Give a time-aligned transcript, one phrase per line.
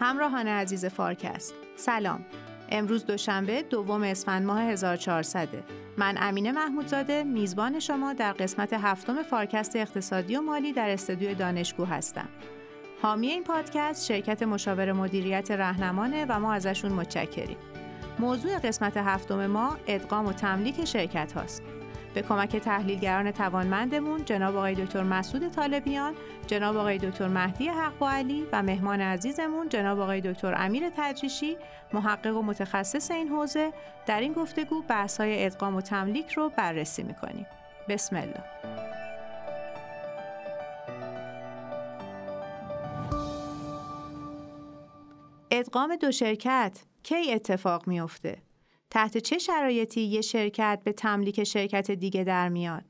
[0.00, 1.54] همراهان عزیز فارکست.
[1.76, 2.24] سلام.
[2.70, 5.48] امروز دوشنبه دوم اسفند ماه 1400
[5.96, 11.84] من امینه محمودزاده میزبان شما در قسمت هفتم فارکست اقتصادی و مالی در استودیو دانشگو
[11.84, 12.28] هستم.
[13.02, 17.56] حامی این پادکست شرکت مشاور مدیریت رهنمانه و ما ازشون متشکریم.
[18.18, 21.62] موضوع قسمت هفتم ما ادغام و تملیک شرکت هاست.
[22.16, 26.14] به کمک تحلیلگران توانمندمون جناب آقای دکتر مسعود طالبیان،
[26.46, 31.56] جناب آقای دکتر مهدی حق و علی و مهمان عزیزمون جناب آقای دکتر امیر تدریشی
[31.92, 33.72] محقق و متخصص این حوزه
[34.06, 37.46] در این گفتگو بحث های ادغام و تملیک رو بررسی می‌کنیم.
[37.88, 38.44] بسم الله.
[45.50, 48.45] ادغام دو شرکت کی اتفاق میافته؟
[48.90, 52.84] تحت چه شرایطی یه شرکت به تملیک شرکت دیگه در میاد؟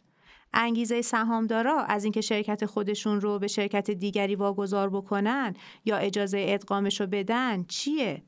[0.55, 5.55] انگیزه سهامدارا از اینکه شرکت خودشون رو به شرکت دیگری واگذار بکنن
[5.85, 8.23] یا اجازه ادغامش رو بدن چیه؟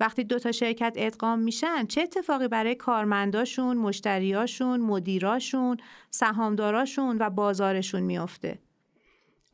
[0.00, 5.76] وقتی دو تا شرکت ادغام میشن چه اتفاقی برای کارمنداشون، مشتریاشون، مدیراشون،
[6.10, 8.58] سهامداراشون و بازارشون میافته؟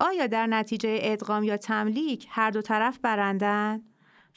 [0.00, 3.83] آیا در نتیجه ادغام یا تملیک هر دو طرف برندن؟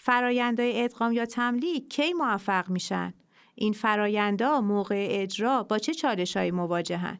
[0.01, 3.13] فرایندهای ادغام یا تملیک کی موفق میشن؟
[3.55, 7.19] این فرایندا موقع اجرا با چه چالشهایی مواجهن؟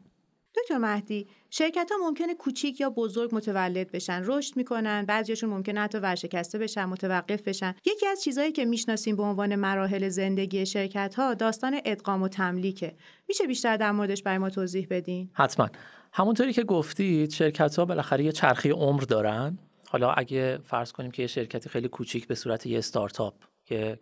[0.56, 5.98] دکتر مهدی شرکت ها ممکنه کوچیک یا بزرگ متولد بشن رشد می‌کنن بعضیشون ممکنه حتی
[5.98, 7.74] ورشکسته بشن متوقف بشن.
[7.86, 12.94] یکی از چیزهایی که می‌شناسیم به عنوان مراحل زندگی شرکت ها داستان ادغام و تملیکه.
[13.28, 15.68] میشه بیشتر در موردش برای ما توضیح بدین؟ حتما.
[16.12, 19.58] همونطوری که گفتید شرکت ها بالاخره یه چرخه عمر دارن.
[19.92, 23.98] حالا اگه فرض کنیم که یه شرکتی خیلی کوچیک به صورت یه استارتاپ که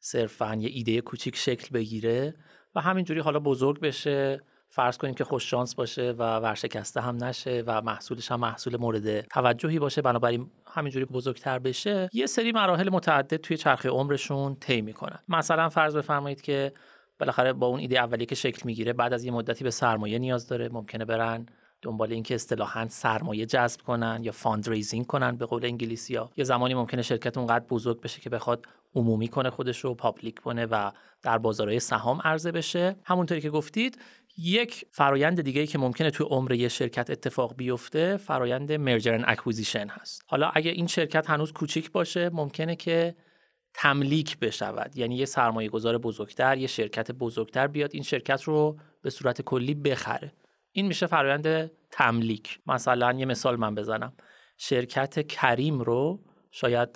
[0.00, 2.34] صرفا یه ایده کوچیک شکل بگیره
[2.74, 7.64] و همینجوری حالا بزرگ بشه فرض کنیم که خوش شانس باشه و ورشکسته هم نشه
[7.66, 13.36] و محصولش هم محصول مورد توجهی باشه بنابراین همینجوری بزرگتر بشه یه سری مراحل متعدد
[13.36, 15.18] توی چرخه عمرشون طی می‌کنن.
[15.28, 16.72] مثلا فرض بفرمایید که
[17.18, 20.48] بالاخره با اون ایده اولی که شکل می‌گیره بعد از یه مدتی به سرمایه نیاز
[20.48, 21.46] داره ممکنه برن
[21.84, 26.74] دنبال اینکه اصطلاحا سرمایه جذب کنن یا fundraising کنن به قول انگلیسی ها یه زمانی
[26.74, 30.90] ممکنه شرکت اونقدر بزرگ بشه که بخواد عمومی کنه خودش رو public کنه و
[31.22, 32.96] در بازارهای سهام عرضه بشه.
[33.04, 33.98] همونطوری که گفتید
[34.38, 40.22] یک فرایند دیگه که ممکنه توی عمر یه شرکت اتفاق بیفته فرایند merger acquisition هست.
[40.26, 43.14] حالا اگه این شرکت هنوز کوچیک باشه ممکنه که
[43.74, 44.96] تملیک بشود.
[44.96, 49.74] یعنی یه سرمایه گذار بزرگتر یه شرکت بزرگتر بیاد این شرکت رو به صورت کلی
[49.74, 50.32] بخره.
[50.76, 52.58] این میشه فرایند تملیک.
[52.66, 54.12] مثلا یه مثال من بزنم.
[54.58, 56.20] شرکت کریم رو
[56.50, 56.88] شاید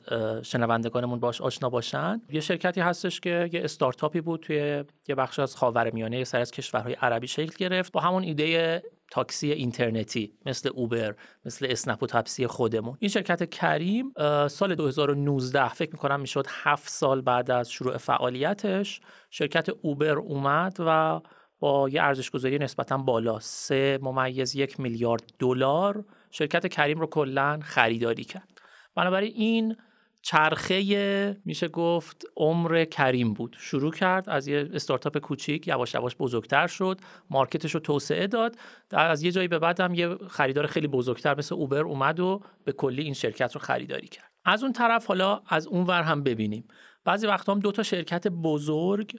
[0.42, 2.22] شنوندگانمون باش آشنا باشن.
[2.30, 6.92] یه شرکتی هستش که یه استارتاپی بود توی یه بخش از خاورمیانه سر از کشورهای
[6.92, 12.96] عربی شکل گرفت با همون ایده تاکسی اینترنتی مثل اوبر مثل اسنپ و تپسی خودمون.
[12.98, 14.12] این شرکت کریم
[14.48, 19.00] سال 2019 فکر می‌کنم می‌شد هفت سال بعد از شروع فعالیتش
[19.30, 21.20] شرکت اوبر اومد و
[21.60, 27.58] با یه ارزش گذاری نسبتا بالا سه ممیز یک میلیارد دلار شرکت کریم رو کلا
[27.62, 28.60] خریداری کرد.
[28.94, 29.76] بنابراین این
[30.22, 33.56] چرخه میشه گفت عمر کریم بود.
[33.58, 38.56] شروع کرد از یه استارتاپ کوچیک یواش یواش بزرگتر شد مارکتش رو توسعه داد.
[38.90, 42.72] از یه جایی به بعد هم یه خریدار خیلی بزرگتر مثل اوبر اومد و به
[42.72, 44.30] کلی این شرکت رو خریداری کرد.
[44.44, 46.68] از اون طرف حالا از اون ور هم ببینیم.
[47.04, 49.18] بعضی وقتا هم دو تا شرکت بزرگ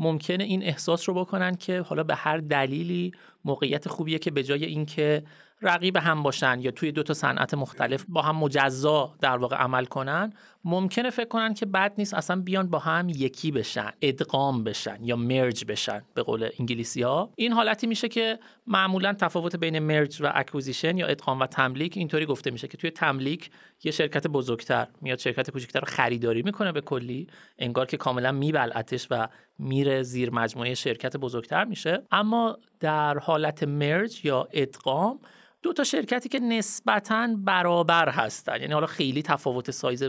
[0.00, 3.12] ممکنه این احساس رو بکنن که حالا به هر دلیلی
[3.44, 5.22] موقعیت خوبیه که به جای اینکه
[5.62, 9.84] رقیب هم باشن یا توی دو تا صنعت مختلف با هم مجزا در واقع عمل
[9.84, 10.32] کنن
[10.64, 15.16] ممکنه فکر کنن که بد نیست اصلا بیان با هم یکی بشن ادغام بشن یا
[15.16, 20.32] مرج بشن به قول انگلیسی ها این حالتی میشه که معمولا تفاوت بین مرج و
[20.34, 23.50] اکوزیشن یا ادغام و تملیک اینطوری گفته میشه که توی تملیک
[23.84, 27.26] یه شرکت بزرگتر میاد شرکت کوچکتر رو خریداری می‌کنه به کلی
[27.58, 29.28] انگار که کاملا میبلعتش و
[29.58, 32.02] میره زیر مجموعه شرکت بزرگتر میشه.
[32.10, 35.20] اما در حالت merge یا ادغام
[35.62, 40.04] دو تا شرکتی که نسبتا برابر هستن یعنی حالا خیلی تفاوت سایز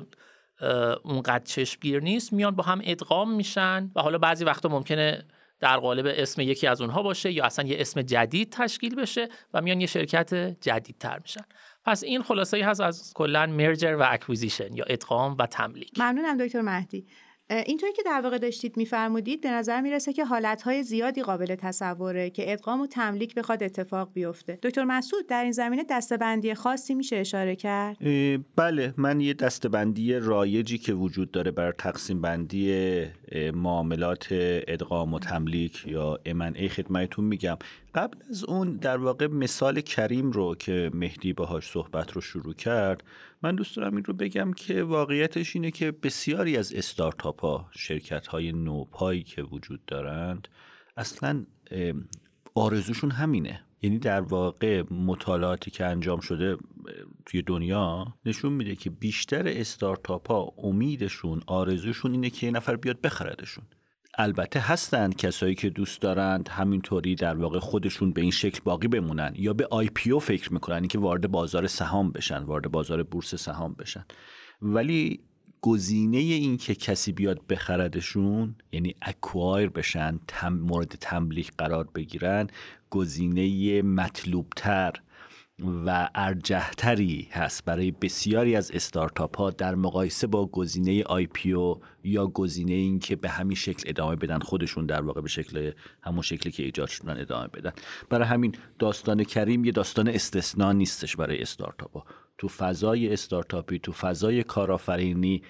[1.03, 5.23] اونقدر چشمگیر نیست میان با هم ادغام میشن و حالا بعضی وقتا ممکنه
[5.59, 9.61] در قالب اسم یکی از اونها باشه یا اصلا یه اسم جدید تشکیل بشه و
[9.61, 11.43] میان یه شرکت جدیدتر میشن.
[11.85, 16.37] پس این خلاصه ای هست از کلا merger و acquisition یا ادغام و تملیک ممنونم
[16.45, 17.05] دکتر مهدی.
[17.51, 22.51] اینطوری که در واقع داشتید میفرمودید به نظر می‌رسه که حالتهای زیادی قابل تصوره که
[22.53, 24.59] ادغام و تملیک بخواد اتفاق بیفته.
[24.63, 27.97] دکتر مسعود در این زمینه دستبندی خاصی میشه اشاره کرد؟
[28.55, 33.05] بله من یه دستبندی رایجی که وجود داره بر تقسیم بندی
[33.53, 34.27] معاملات
[34.67, 37.57] ادغام و تملیک یا M&A خدمتتون میگم.
[37.95, 43.03] قبل از اون در واقع مثال کریم رو که مهدی باهاش صحبت رو شروع کرد
[43.41, 48.27] من دوست دارم این رو بگم که واقعیتش اینه که بسیاری از استارتاپ ها شرکت
[48.27, 50.47] های نوپایی که وجود دارند
[50.97, 51.45] اصلا
[52.55, 53.61] آرزوشون همینه.
[53.81, 56.57] یعنی در واقع مطالعاتی که انجام شده
[57.25, 63.01] توی دنیا نشون میده که بیشتر استارتاپ ها امیدشون آرزوشون اینه که یه نفر بیاد
[63.01, 63.63] بخردشون.
[64.17, 69.33] البته هستند کسایی که دوست دارند همینطوری در واقع خودشون به این شکل باقی بمونن
[69.35, 73.73] یا به آی پی فکر می‌کنن که وارد بازار سهام بشن وارد بازار بورس سهام
[73.73, 74.05] بشن.
[74.61, 75.19] ولی
[75.61, 82.47] گزینه این که کسی بیاد بخردشون یعنی acquire بشن تم مورد تملیک قرار بگیرن
[82.89, 84.93] گزینه مطلوبتر
[85.85, 92.73] و ارجهتری هست برای بسیاری از استارتاپ ها در مقایسه با گزینه IPO یا گزینه
[92.73, 95.71] این که به همین شکل ادامه بدن خودشون در واقع به شکل
[96.03, 97.71] همون شکلی که ایجاد شدن ادامه بدن.
[98.09, 102.05] برای همین داستان کریم یه داستان استثنا نیستش برای استارتاپ ها
[102.37, 105.41] تو فضای استارتاپی تو فضای کارآفرینی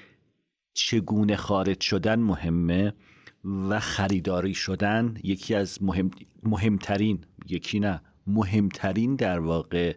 [0.74, 2.94] چگونه خارج شدن مهمه
[3.70, 6.12] و خریداری شدن یکی از مهم
[6.44, 8.02] مهمترین یکی نه
[8.34, 9.96] مهمترین در واقع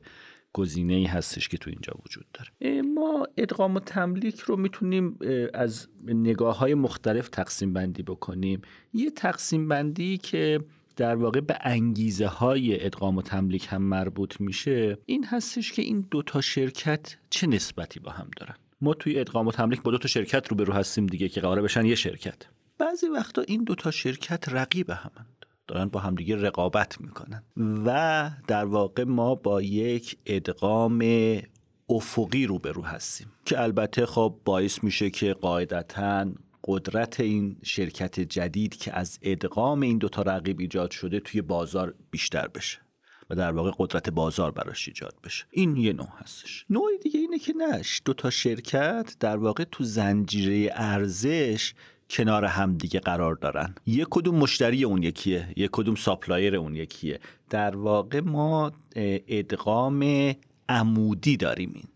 [0.52, 2.82] گزینه ای هستش که تو اینجا وجود داره.
[2.82, 5.18] ما ادغام و تملیک رو می‌تونیم
[5.54, 8.62] از نگاه های مختلف تقسیم بندی بکنیم.
[8.92, 10.60] یه تقسیم بندی که
[10.96, 16.06] در واقع به انگیزه های ادغام و تملیک هم مربوط میشه این هستش که این
[16.10, 20.08] دوتا شرکت چه نسبتی با هم دارن؟ ما توی ادغام و تملیک با دو تا
[20.08, 22.42] شرکت رو به رو هستیم دیگه که قراره بشن یه شرکت.
[22.78, 25.33] بعضی وقتا این دوتا شرکت رقیب همند
[25.66, 27.42] دارن با همدیگه رقابت می‌کنن.
[27.56, 31.04] و در واقع ما با یک ادغام
[31.88, 36.26] افقی روبرو هستیم که البته خب باعث میشه که قاعدتا
[36.64, 42.48] قدرت این شرکت جدید که از ادغام این دوتا رقیب ایجاد شده توی بازار بیشتر
[42.48, 42.78] بشه
[43.30, 45.44] و در واقع قدرت بازار براش ایجاد بشه.
[45.50, 46.66] این یه نوع هستش.
[46.70, 51.74] نوع دیگه اینه که نش دو تا شرکت در واقع تو زنجیره ارزش
[52.10, 53.74] کنار هم دیگه قرار دارن.
[53.86, 57.20] یک کدوم مشتری اون یکیه یک کدوم supplier اون یکیه.
[57.50, 58.72] در واقع ما
[59.28, 60.32] ادغام
[60.68, 61.88] عمودی داریم این.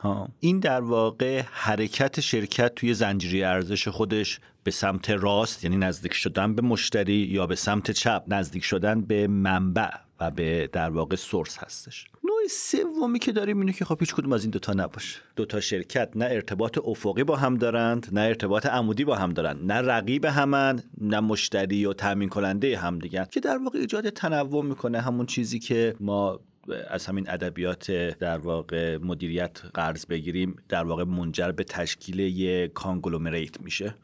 [0.00, 0.28] ها.
[0.40, 6.54] این در واقع حرکت شرکت توی زنجیره ارزش خودش به سمت راست یعنی نزدیک شدن
[6.54, 9.90] به مشتری یا به سمت چپ نزدیک شدن به منبع.
[10.20, 12.06] و به در واقع source هستش.
[12.24, 15.20] نوع سومی که داریم اینه که خب هیچ کدوم از این دوتا نباشه.
[15.36, 19.74] دوتا شرکت نه ارتباط افقی با هم دارند نه ارتباط عمودی با هم دارند نه
[19.74, 23.26] رقیب همن نه مشتری و تامین کننده هم دیگه.
[23.30, 26.40] که در واقع ایجاد تنوع می‌کنه همون چیزی که ما
[26.88, 33.60] از همین ادبیات در واقع مدیریت قرض بگیریم در واقع منجر به تشکیل یک conglomerate
[33.60, 33.94] میشه.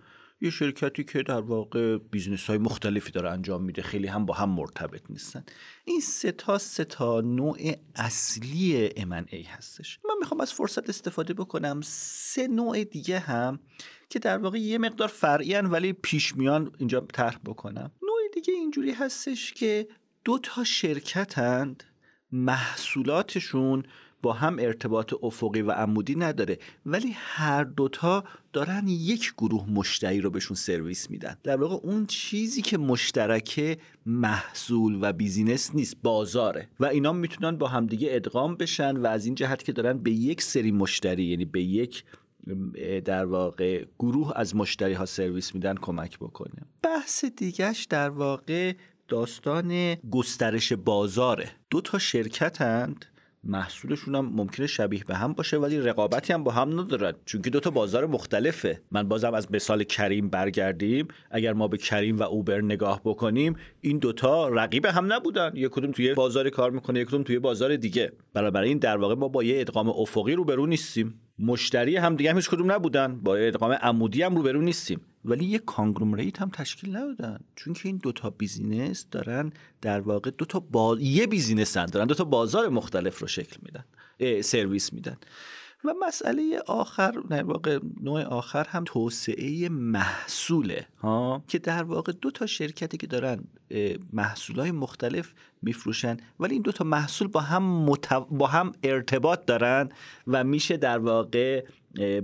[0.40, 4.50] یه شرکتی که در واقع business های مختلفی داره انجام میده خیلی هم با هم
[4.50, 5.44] مرتبط نیستن.
[5.84, 7.58] این سه تا سه تا نوع
[7.94, 8.76] اصلی
[9.30, 9.98] ای هستش.
[10.04, 13.60] من می‌خوام از فرصت استفاده بکنم سه نوع دیگه هم
[14.08, 17.92] که در واقع یه مقدار فرعی ولی پیش میان اینجا طرح بکنم.
[18.02, 19.88] نوع دیگه اینجوری هستش که
[20.24, 21.84] دو تا شرکتند
[22.32, 23.82] محصولاتشون
[24.24, 30.30] با هم ارتباط افقی و عمودی نداره ولی هر دوتا دارن یک گروه مشتری رو
[30.30, 31.36] بهشون سرویس میدن.
[31.42, 36.68] در واقع اون چیزی که مشترکه محصول و business نیست بازاره.
[36.80, 40.42] و اینا می‌تونن با همدیگه ادغام بشن و از این جهت که دارن به یک
[40.42, 42.04] سری مشتری یعنی به یک
[43.04, 46.62] در واقع گروه از مشتری ها سرویس میدن کمک بکنه.
[46.82, 48.72] بحث دیگهش در واقع
[49.08, 51.50] داستان گسترش بازاره.
[51.70, 53.06] دو تا شرکتند.
[53.46, 57.50] محصولشون هم ممکنه شبیه به هم باشه ولی رقابتی هم با هم ندارن چون که
[57.50, 58.80] دو تا بازار مختلفه.
[58.90, 61.08] من بازم از مثال کریم برگردیم.
[61.30, 65.50] اگر ما به کریم و اوبر نگاه بکنیم این دوتا رقیب هم نبودن.
[65.54, 68.12] یک کدوم توی بازار کار می‌کنه یک کدوم توی بازار دیگه.
[68.36, 71.20] این در واقع ما با یه ادغام افقی روبرو نیستیم.
[71.38, 73.20] مشتری هم دیگه هم هیچ کدوم نبودن.
[73.20, 75.00] با ادغام عمودی هم روبرو نیستیم.
[75.24, 77.40] ولی یه conglomerate هم تشکیل ندادن.
[77.56, 80.96] چون که این دوتا بیزینس دارن در واقع دوتا با...
[81.00, 82.06] یه بیزینس دارن.
[82.06, 83.84] دوتا بازار مختلف رو شکل میدن.
[84.42, 85.16] سرویس میدن.
[85.84, 92.30] و مسئله آخر در واقع نوع آخر هم توسعه محصوله ها؟ که در واقع دو
[92.30, 93.44] تا شرکتی که دارن
[94.12, 97.86] محصول های مختلف میفروشن ولی این دو تا محصول با هم
[98.30, 99.88] با هم ارتباط دارن
[100.26, 101.64] و میشه در واقع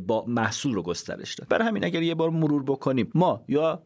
[0.06, 1.48] با محصول رو گسترش داد.
[1.48, 3.82] برای همین اگر یه بار مرور بکنیم ما یا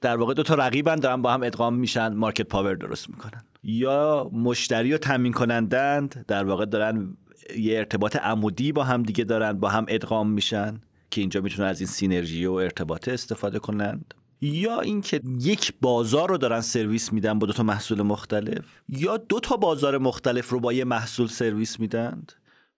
[0.00, 4.30] در واقع دو تا رقیبن دارن با هم ادغام میشن market power درست می‌کنن یا
[4.32, 7.16] مشتری و تامین کنندند در واقع دارن
[7.58, 11.80] یه ارتباط عمودی با هم دیگه دارن با هم ادغام میشن که اینجا می‌تونن از
[11.80, 14.14] این synergy و ارتباط استفاده کنند.
[14.40, 19.40] یا اینکه یک بازار رو دارن سرویس میدن با دو تا محصول مختلف یا دو
[19.40, 22.22] تا بازار مختلف رو با یه محصول سرویس میدن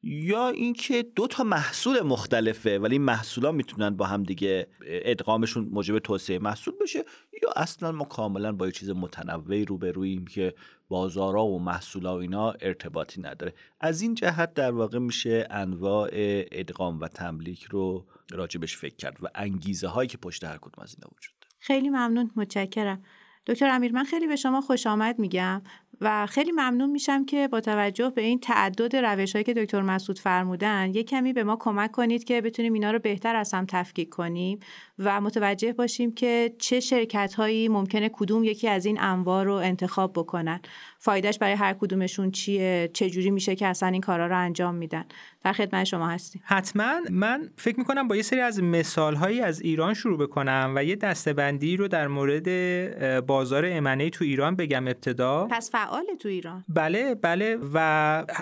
[0.02, 6.38] یا اینکه دو تا محصول مختلفه ولی محصولا می‌تونن با هم دیگه ادغامشون موجب توسعه
[6.38, 7.04] محصول بشه.
[7.42, 10.54] یا اصلا ما کاملا با یه چیز متنوعی روبروییم که
[10.88, 13.54] بازارا و محصولا و اینا ارتباطی نداره.
[13.80, 19.26] از این جهت در واقع میشه انواع ادغام و تملیک رو راجبش فکر کرد و
[19.34, 23.02] انگیزه هایی که پشت هر کدوم از اینا وجود خیلی ممنون متشکرم.
[23.46, 25.62] دکتر امیر من خیلی به شما خوش آمد میگم.
[26.00, 30.18] و خیلی ممنون میشم که با توجه به این تعدد روش هایی که دکتر مسعود
[30.18, 34.08] فرمودن یک کمی به ما کمک کنید که بتونیم اینا رو بهتر از هم تفکیک
[34.08, 34.60] کنیم
[34.98, 40.12] و متوجه باشیم که چه شرکت هایی ممکنه کدوم یکی از این انواع رو انتخاب
[40.12, 40.60] بکنن.
[41.00, 45.04] فایدهش برای هر کدومشون چیه چه جوری میشه که اصلا این کارا رو انجام میدن.
[45.44, 46.42] در خدمت شما هستیم.
[46.44, 47.00] حتما.
[47.10, 50.96] من فکر می‌کنم با یه سری از مثال هایی از ایران شروع بکنم و یه
[50.96, 55.48] دستبندی رو در مورد بازار امنه تو ایران بگم ابتدا.
[55.50, 56.64] پس فعال تو ایران.
[56.68, 57.58] بله بله.
[57.74, 57.78] و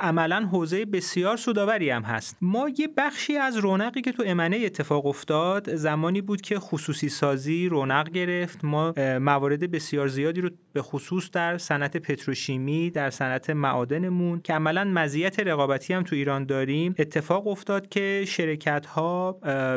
[0.01, 2.37] عملا حوزه بسیار سوداوری هم هست.
[2.41, 7.69] ما یه بخشی از رونقی که تو امنه اتفاق افتاد زمانی بود که خصوصی سازی
[7.69, 8.65] رونق گرفت.
[8.65, 14.85] ما موارد بسیار زیادی رو به خصوص در صنعت پتروشیمی در صنعت معادنمون که عملا
[14.85, 19.33] مزیت رقابتی هم تو ایران داریم اتفاق افتاد که شرکت ها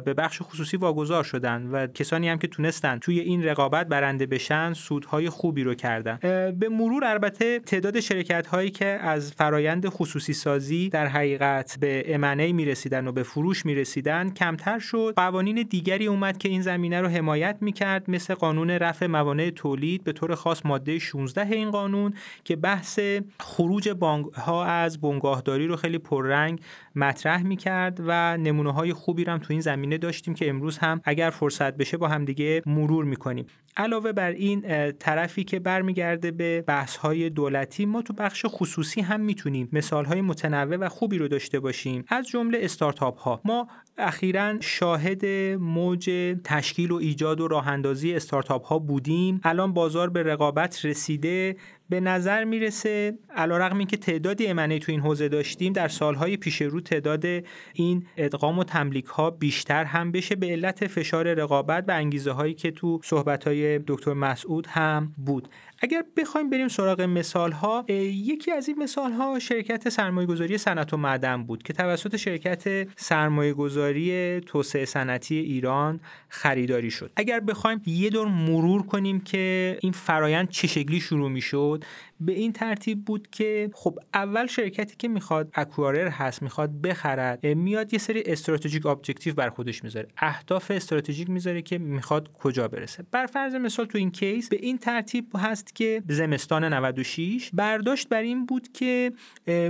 [0.06, 4.74] به بخش خصوصی واگذار شدن و کسانی هم که تونستن توی این رقابت برنده بشن
[4.74, 6.20] سودهای خوبی رو کردن.
[6.60, 12.52] به مرور البته تعداد شرکت هایی که از فرایند خصوصی سازی در حقیقت به امنه
[12.52, 15.14] می رسیدن و به فروش می رسیدن کمتر شد.
[15.16, 20.04] قوانین دیگری اومد که این زمینه رو حمایت می کرد مثل قانون رفع موانع تولید
[20.04, 23.00] به طور خاص ماده 16 این قانون که بحث
[23.40, 26.62] خروج بانک ها از بنگاهداری رو خیلی پررنگ
[26.96, 30.78] مطرح می کرد و نمونه های خوبی رو هم تو این زمینه داشتیم که امروز
[30.78, 33.46] هم اگر فرصت بشه با هم دیگه مرور می کنیم
[33.78, 39.22] علاوه بر این طرفی که برمیگرده به بحث های دولتی ما تو بخش خصوصی هم
[39.22, 42.06] می‌تونیم مثال های متنوع و خوبی رو داشته باشیم.
[42.08, 43.68] از جمله استارتاپ ها ما
[44.00, 45.26] اخیرا شاهد
[45.56, 49.42] موج تشکیل و ایجاد و راه اندازی استارتاپ ها بودیم.
[49.44, 51.56] الان بازار به رقابت رسیده.
[51.90, 56.82] به نظر می‌رسه علیرغم اینکه تعدادی امنه تو این حوزه داشتیم در سالهای پیش رو
[56.82, 57.26] تعداد
[57.74, 60.36] این ادغام و تملیک ها بیشتر هم بشه.
[60.36, 65.50] به علت فشار رقابت و انگیزه هایی که تو صحبت های دکتر مسعود هم بود.
[65.82, 70.94] اگر بخوایم بریم سراغ مثال ها یکی از این مثال ها شرکت سرمایه گذاری صنعت
[70.94, 77.12] و معدن بود که توسط شرکت سرمایه گذاری توسعه صنعتی ایران خریداری شد.
[77.16, 81.84] اگر بخوایم یه دور مرور کنیم که این فرایند چه شکلی شروع می شد
[82.22, 87.94] به این ترتیب بود که خب اول شرکتی که می‌خواد acquirer هست می‌خواد بخرد میاد
[87.94, 90.08] یه سری strategic objective بر خودش می‌ذاره.
[90.18, 93.04] اهداف استراتژیک می‌ذاره که می‌خواد کجا برسه.
[93.12, 98.22] بر فرض مثال تو این case به این ترتیب هست که زمستان 96 برداشت بر
[98.22, 99.12] این بود که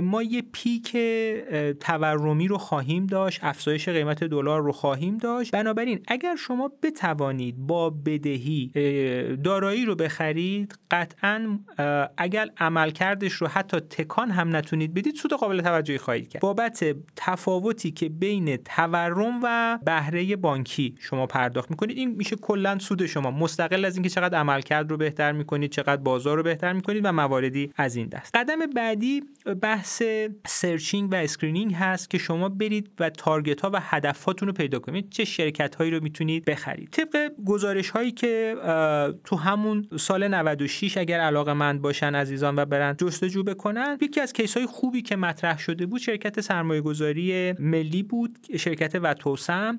[0.02, 0.96] ما یه peak
[1.80, 5.50] تورمی رو خواهیم داشت افزایش قیمت دلار رو خواهیم داشت.
[5.50, 8.70] بنابراین اگر شما بتوانید با بدهی
[9.44, 11.58] دارایی رو بخرید قطعا
[12.16, 16.42] اگر عملکردش رو حتی تکان هم نتونید بدید سود قابل توجهی خواهید کرد.
[16.42, 23.06] بابت تفاوتی که بین تورم و بهره بانکی شما پرداخت می‌کنید این میشه کلا سود
[23.06, 23.30] شما.
[23.30, 27.72] مستقل از اینکه چقدر عملکرد رو بهتر می‌کنید چقدر بازار رو بهتر می‌کنید و مواردی
[27.76, 28.36] از این دست.
[28.36, 29.22] قدم بعدی
[29.62, 30.02] بحث
[30.46, 35.10] searching و screening هست که شما برید و target ها و هدف رو پیدا کنید.
[35.10, 36.88] چه شرکت هایی رو می‌تونید بخرید.
[36.90, 38.56] طبق گزارش هایی که
[39.24, 43.98] تو همون سال 96 اگر علاقه مند باشن عزیزان و برن جستجو بکنن.
[44.00, 48.94] یکی از کیس های خوبی که مطرح شده بود شرکت سرمایه گذاری ملی بود شرکت
[48.94, 49.78] وتوسم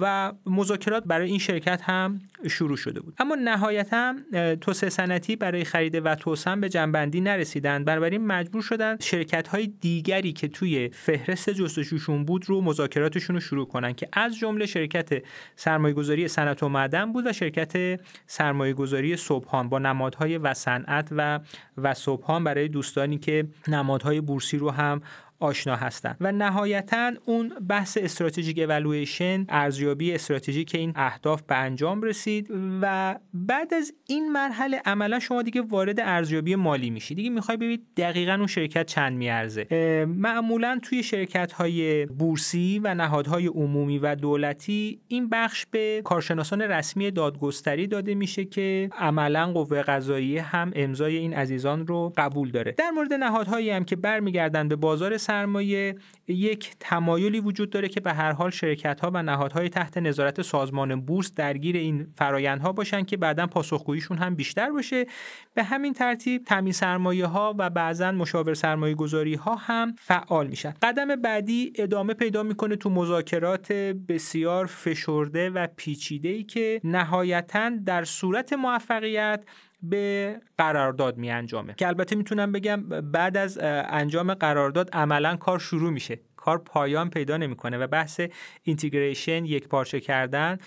[0.00, 2.18] و مذاکرات برای این شرکت هم
[2.48, 3.14] شروع شده بود.
[3.18, 4.14] اما نهایتا
[4.60, 10.48] توسعه صنعتی برای خرید وتوسم به جنبندی نرسیدن بنابراین مجبور شدن شرکت های دیگری که
[10.48, 15.22] توی فهرست جستجوشون بود رو مذاکراتشون رو شروع کنن که از جمله شرکت
[15.56, 21.08] سرمایه گذاری صنعت و معدن بود و شرکت سرمایه گذاری صبحان با نمادهای و صنعت
[21.10, 21.40] و
[21.76, 25.02] و صبحان برای دوستانی که نمادهای بورسی رو هم
[25.42, 32.48] آشنا هستند و نهایتا اون بحث استراتژیک اولویشن ارزیابی استراتژیک این اهداف به انجام رسید
[32.82, 37.86] و بعد از این مرحله عملا شما دیگه وارد ارزیابی مالی میشید دیگه می‌خوای ببینید
[37.96, 39.66] دقیقا اون شرکت چند میارزه.
[40.08, 47.10] معمولا توی شرکت های بورسی و نهادهای عمومی و دولتی این بخش به کارشناسان رسمی
[47.10, 52.72] دادگستری داده میشه که عملا قوه قضاییه هم امضای این عزیزان رو قبول داره.
[52.72, 55.96] در مورد نهادهایی هم که برمیگردن به بازار سرمایه
[56.28, 61.00] یک تمایلی وجود داره که به هر حال شرکت ها و نهادهای تحت نظارت سازمان
[61.00, 65.06] بورس درگیر این فرایندها باشن که بعدا پاسخگوییشون هم بیشتر باشه.
[65.54, 70.74] به همین ترتیب تامین سرمایه ها و بعضا مشاور سرمایه گذاری ها هم فعال میشن.
[70.82, 73.72] قدم بعدی ادامه پیدا می‌کنه تو مذاکرات
[74.08, 79.44] بسیار فشرده و پیچیده ای که نهایتا در صورت موفقیت
[79.82, 85.90] به قرارداد می انجامه که البته می‌تونم بگم بعد از انجام قرارداد عملا کار شروع
[85.90, 86.20] میشه.
[86.36, 88.20] کار پایان پیدا نمی‌کنه و بحث
[88.62, 90.58] اینتگریشن یک پارچه کردن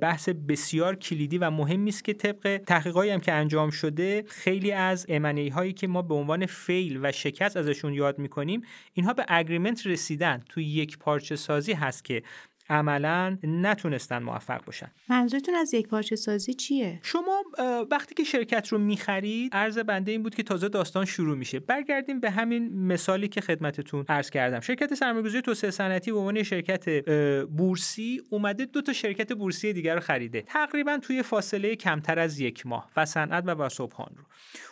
[0.00, 5.06] بحث بسیار کلیدی و مهمی است که طبق تحقیقاتی هم که انجام شده خیلی از
[5.08, 9.86] امنی هایی که ما به عنوان فیل و شکست ازشون یاد می‌کنیم اینها به اگریمنت
[9.86, 10.42] رسیدن.
[10.48, 12.22] تو یک پارچه سازی هست که
[12.70, 17.42] عملا نتونستن موفق باشن منظورتون از یک پارچه سازی چیه؟ شما
[17.90, 21.60] وقتی که شرکت رو می‌خرید عرض بنده این بود که تازه داستان شروع میشه.
[21.60, 24.60] برگردیم به همین مثالی که خدمتتون عرض کردم.
[24.60, 27.08] شرکت سرمایه‌گذاری توسعه صنعتی به عنوان شرکت
[27.44, 30.42] بورسی اومده دو تا شرکت بورسی دیگر رو خریده.
[30.42, 34.24] تقریبا توی فاصله کمتر از یک ماه و صنعت و وسوبهان رو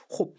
[0.08, 0.32] خب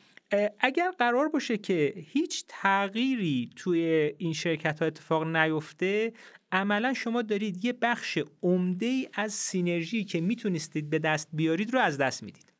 [0.59, 6.13] اگر قرار باشه که هیچ تغییری توی این شرکت ها اتفاق نیفته
[6.51, 11.97] عملا شما دارید یه بخش عمده از synergy که می‌تونستید به دست بیارید رو از
[11.97, 12.53] دست می‌دید.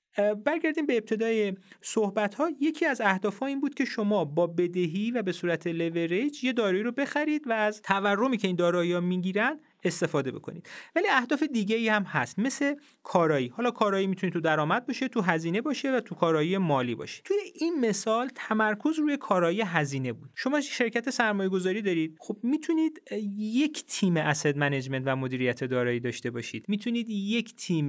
[0.46, 5.22] برگردیم به ابتدای صحبت ها یکی از اهداف این بود که شما با بدهی و
[5.22, 9.60] به صورت لوریج یه دارایی رو بخرید و از تورمی که این دارایی ها می‌گیرن
[9.88, 10.70] استفاده بکنید.
[10.96, 12.40] ولی اهداف دیگه ای هم هست.
[12.40, 13.48] مثل کارایی.
[13.48, 17.22] حالا کارایی می‌تونه تو درآمد باشه تو هزینه باشه و تو کارایی مالی باشه.
[17.26, 20.30] توی این مثال تمرکز روی کارایی هزینه بود.
[20.36, 22.18] شما شرکت سرمایه گذاری دارید.
[22.20, 23.02] خب می‌تونید
[23.38, 26.66] یک تیم اسید منیجمنت و مدیریت دارایی داشته باشید.
[26.68, 27.88] می‌تونید یک تیم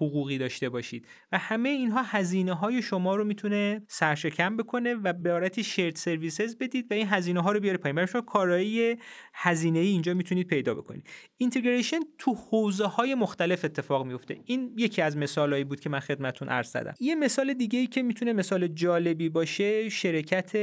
[0.00, 1.06] حقوقی داشته باشید.
[1.32, 6.56] و همه اینها هزینه های شما رو می‌تونه سرشکم بکنه و به عبارتی شیرد سرویسز
[6.56, 7.96] بدید و این هزینه ها رو بیاره پایین.
[7.96, 8.96] برای شما کارایی
[9.34, 11.06] هزینه ای اینجا می‌تونید پیدا بکنید.
[11.36, 16.48] اینتگریشن تو حوزه های مختلف اتفاق میفته این یکی از مثالهایی بود که من خدمتون
[16.48, 16.94] عرض زدم.
[17.00, 20.56] یه مثال دیگه ای که می‌تونه مثال جالبی باشه شرکت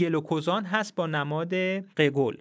[0.00, 1.54] گلوکوزان هست با نماد
[1.96, 2.34] قگل.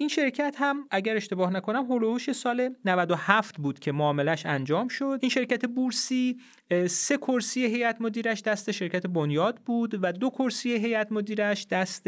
[0.00, 5.18] این شرکت هم اگر اشتباه نکنم هلوهوش سال 97 بود که معاملش انجام شد.
[5.22, 6.38] این شرکت بورسی
[6.86, 12.06] سه کرسی هیئت مدیرش دست شرکت بنیاد بود و دو کرسی هیئت مدیرش دست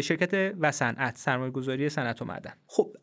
[0.00, 2.52] شرکت و صنعت سرمایه گذاری صنعت و معدن.
[2.66, 2.96] خب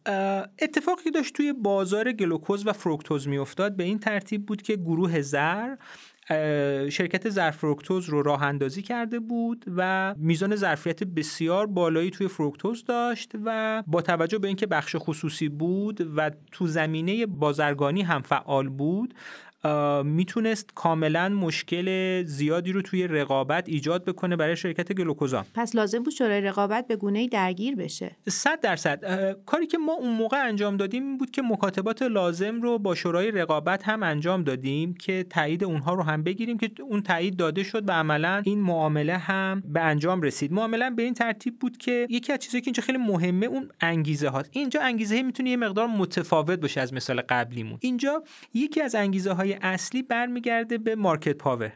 [0.59, 5.75] اتفاقی داشت توی بازار گلوکوز و فروکتوز میافتاد به این ترتیب بود که گروه زر
[6.89, 7.63] شرکت ظرف
[8.09, 14.01] رو راه اندازی کرده بود و میزان ظرفیت بسیار بالایی توی فروکتوز داشت و با
[14.01, 19.13] توجه به اینکه بخش خصوصی بود و تو زمینه بازرگانی هم فعال بود
[20.03, 25.45] می‌تونست کاملا مشکل زیادی رو توی رقابت ایجاد بکنه برای شرکت گلوکوزا.
[25.53, 28.15] پس لازم بود شورای رقابت به گونه درگیر بشه.
[28.29, 28.99] صد درصد.
[29.45, 33.31] کاری که ما اون موقع انجام دادیم این بود که مکاتبات لازم رو با شورای
[33.31, 37.89] رقابت هم انجام دادیم که تایید اونها رو هم بگیریم که اون تایید داده شد
[37.89, 40.53] و عملا این معامله هم به انجام رسید.
[40.53, 44.29] معامله به این ترتیب بود که یکی از چیزایی که اینجا خیلی مهمه اون انگیزه
[44.29, 44.49] هاست.
[44.53, 47.77] اینجا انگیزه می‌تونه یه مقدار متفاوت باشه از مثال قبلیمون.
[47.81, 51.71] اینجا یکی از انگیزه های اصلی برمیگرده به مارکت پاور.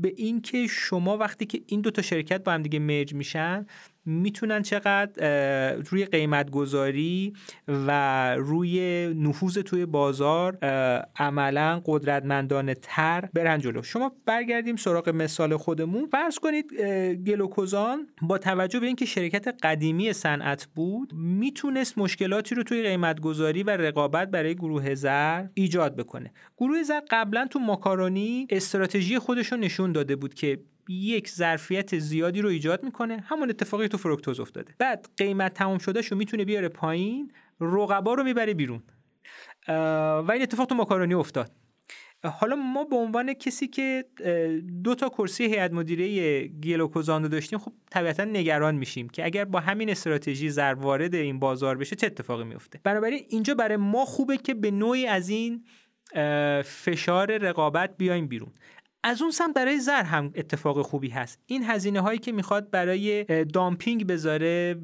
[0.00, 3.66] به اینکه شما وقتی که این دو تا شرکت با هم دیگه مرج میشن
[4.08, 7.32] می‌تونن چقدر روی قیمت گذاری
[7.68, 10.58] و روی نفوذ توی بازار
[11.16, 13.82] عملا قدرتمندانه تر برن جلو.
[13.82, 16.06] شما برگردیم سراغ مثال خودمون.
[16.12, 16.72] فرض کنید
[17.26, 23.62] گلوکوزان با توجه به اینکه شرکت قدیمی صنعت بود می‌تونست مشکلاتی رو توی قیمت گذاری
[23.62, 26.32] و رقابت برای گروه زر ایجاد بکنه.
[26.58, 32.42] گروه زر قبلا تو ماکارونی استراتژی خودش رو نشون داده بود که یک ظرفیت زیادی
[32.42, 33.24] رو ایجاد می‌کنه.
[33.26, 34.74] همون اتفاقی تو فروکتوز افتاده.
[34.78, 38.82] بعد قیمت تمام شده شو می‌تونه بیاره پایین رقبا رو می‌بره بیرون.
[39.68, 41.52] و این اتفاق تو ماکارونی افتاد.
[42.24, 44.04] حالا ما به عنوان کسی که
[44.84, 49.60] دو تا کرسی هیئت مدیره گلوکوزان رو داشتیم خب طبیعتا نگران میشیم که اگر با
[49.60, 54.36] همین استراتژی زر وارد این بازار بشه چه اتفاقی میفته بنابراین اینجا برای ما خوبه
[54.36, 55.64] که به نوعی از این
[56.64, 58.52] فشار رقابت بیایم بیرون.
[59.08, 61.42] از اون سمت برای زر هم اتفاق خوبی هست.
[61.46, 64.74] این هزینه هایی که می‌خواد برای دامپینگ بذاره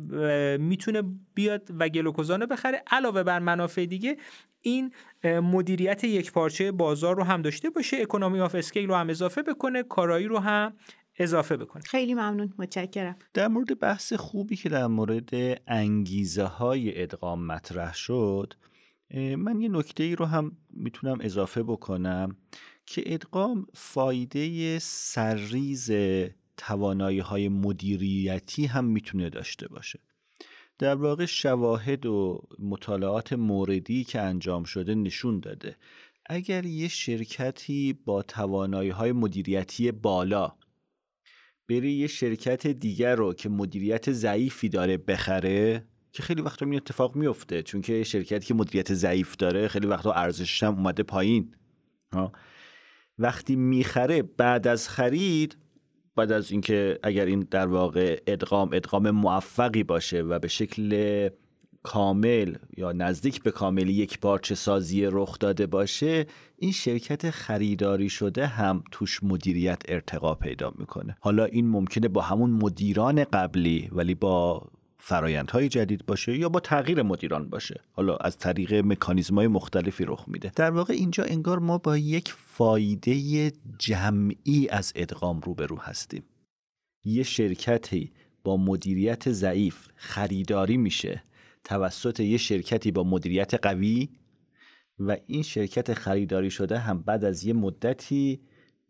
[0.60, 1.02] می‌تونه
[1.34, 2.82] بیاد و گلوکوزان رو بخره.
[2.90, 4.16] علاوه بر منافع دیگه
[4.60, 4.92] این
[5.24, 9.82] مدیریت یک پارچه بازار رو هم داشته باشه economy of scale رو هم اضافه بکنه
[9.82, 10.72] کارایی رو هم
[11.18, 11.82] اضافه بکنه.
[11.82, 13.16] خیلی ممنون متشکرم.
[13.34, 15.30] در مورد بحث خوبی که در مورد
[15.66, 18.54] انگیزه های ادغام مطرح شد
[19.36, 22.36] من یه نکته ای رو هم می‌تونم اضافه بکنم.
[22.86, 25.90] که ادغام فایده سرریز
[26.56, 30.00] توانایی های مدیریتی هم می‌تونه داشته باشه.
[30.78, 35.76] در واقع شواهد و مطالعات موردی که انجام شده نشون داده.
[36.26, 40.52] اگر یه شرکتی با توانایی های مدیریتی بالا
[41.68, 47.16] بری یه شرکت دیگر رو که مدیریت ضعیفی داره بخره که خیلی وقتا این اتفاق
[47.16, 51.54] میفته چون که شرکتی که مدیریت ضعیف داره خیلی وقتا ارزشش هم اومده پایین.
[53.18, 55.56] وقتی می‌خره بعد از خرید
[56.16, 61.28] بعد از اینکه اگر این در واقع ادغام ادغام موفقی باشه و به شکل
[61.82, 68.46] کامل یا نزدیک به کامل یک پارچه سازی رخ داده باشه این شرکت خریداری شده
[68.46, 71.16] هم توش مدیریت ارتقا پیدا می‌کنه.
[71.20, 74.66] حالا این ممکنه با همون مدیران قبلی ولی با
[75.06, 77.80] فرایندهای جدید باشه یا با تغییر مدیران باشه.
[77.92, 80.52] حالا از طریق مکانیزم های مختلفی رخ میده.
[80.56, 86.22] در واقع اینجا انگار ما با یک فایده جمعی از ادغام روبرو هستیم.
[87.04, 88.12] یه شرکتی
[88.44, 91.22] با مدیریت ضعیف خریداری میشه
[91.64, 94.08] توسط یه شرکتی با مدیریت قوی
[94.98, 98.40] و این شرکت خریداری شده هم بعد از یه مدتی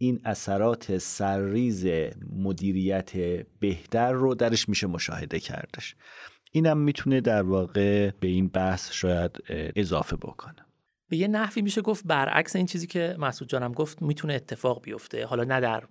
[0.04, 1.86] این اثرات سرریز
[2.36, 3.12] مدیریت
[3.60, 5.96] بهتر رو درش میشه مشاهده کردش.
[6.52, 10.66] اینم می‌تونه در واقع به این بحث شاید اضافه بکنه.
[11.08, 15.26] به یه نحوی میشه گفت برعکس این چیزی که مسعود جانم گفت می‌تونه اتفاق بیفته.
[15.26, 15.84] حالا نه در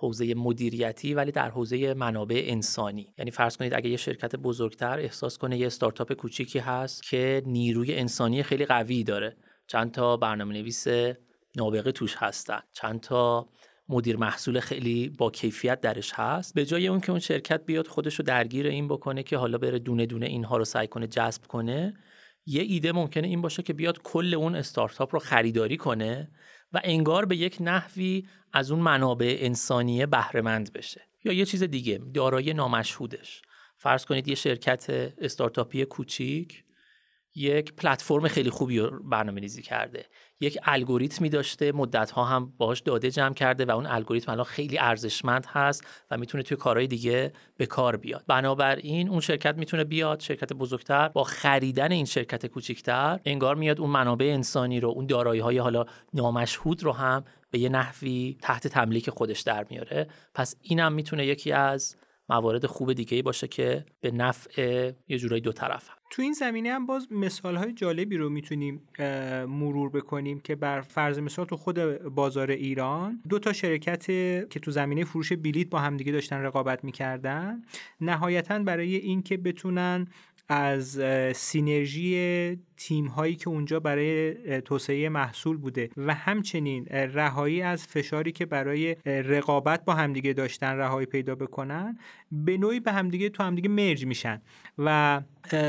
[0.00, 3.14] حوزه مدیریتی ولی در حوزه منابع انسانی.
[3.18, 7.94] یعنی فرض کنید اگه یه شرکت بزرگتر احساس کنه یه استارتاپ کوچیکی هست که نیروی
[7.94, 9.36] انسانی خیلی قوی داره.
[9.66, 10.86] چند تا برنامه نویس
[11.56, 12.60] نابغه توش هستن.
[12.72, 13.48] چند تا
[13.88, 16.54] مدیر محصول خیلی با کیفیت درش هست.
[16.54, 19.78] به جای اون که اون شرکت بیاد خودش رو درگیر این بکنه که حالا بره
[19.78, 21.94] دونه دونه اینها رو سعی کنه جذب کنه
[22.46, 26.30] یه ایده ممکنه این باشه که بیاد کل اون استارتاپ رو خریداری کنه
[26.72, 31.00] و انگار به یک نحوی از اون منابع انسانیه بهرهمند بشه.
[31.24, 33.42] یا یه چیز دیگه دارایی نامشهودش.
[33.76, 34.86] فرض کنید یه شرکت
[35.18, 36.64] استارتاپی کوچیک
[37.34, 40.06] یک پلتفرم خیلی خوبی رو برنامه ریزی کرده.
[40.40, 44.78] یک الگوریتمی داشته مدت ها هم باهاش داده جمع کرده و اون الگوریتم الان خیلی
[44.78, 48.24] ارزشمند هست و می‌تونه توی کارهای دیگه به کار بیاد.
[48.26, 51.08] بنابراین اون شرکت می‌تونه بیاد شرکت بزرگتر.
[51.08, 55.84] با خریدن این شرکت کوچیکتر انگار میاد اون منابع انسانی رو اون دارایی های حالا
[56.14, 60.08] نامشهود رو هم به یه نحوی تحت تملیک خودش در میاره.
[60.34, 61.96] پس اینم می‌تونه یکی از
[62.28, 65.96] موارد خوب دیگه باشه که به نفع یه جورایی دو طرف هم.
[66.10, 68.88] تو این زمینه هم باز مثال های جالبی رو می‌تونیم
[69.48, 74.06] مرور بکنیم که بر فرض مثال تو خود بازار ایران دو تا شرکت
[74.50, 77.62] که تو زمینه فروش بلیت با همدیگه داشتن رقابت می‌کردن
[78.00, 80.06] نهایتا برای اینکه بتونن
[80.48, 81.00] از
[81.36, 88.46] سینرژی تیم هایی که اونجا برای توسعه محصول بوده و همچنین رهایی از فشاری که
[88.46, 91.98] برای رقابت با همدیگه داشتن رهایی پیدا بکنن
[92.32, 94.42] به نوعی به همدیگه تو همدیگه مرج میشن
[94.78, 95.20] و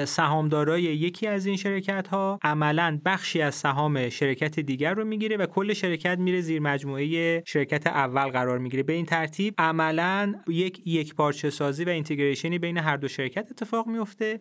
[0.06, 5.46] سهامدارای یکی از این شرکت ها عملا بخشی از سهام شرکت دیگر رو می‌گیره و
[5.46, 8.84] کل شرکت میره زیر مجموعه شرکت اول قرار می‌گیره.
[8.84, 13.88] به این ترتیب عملا یک یک پارچه سازی و اینتگریشنی بین هر دو شرکت اتفاق
[13.88, 14.40] میفته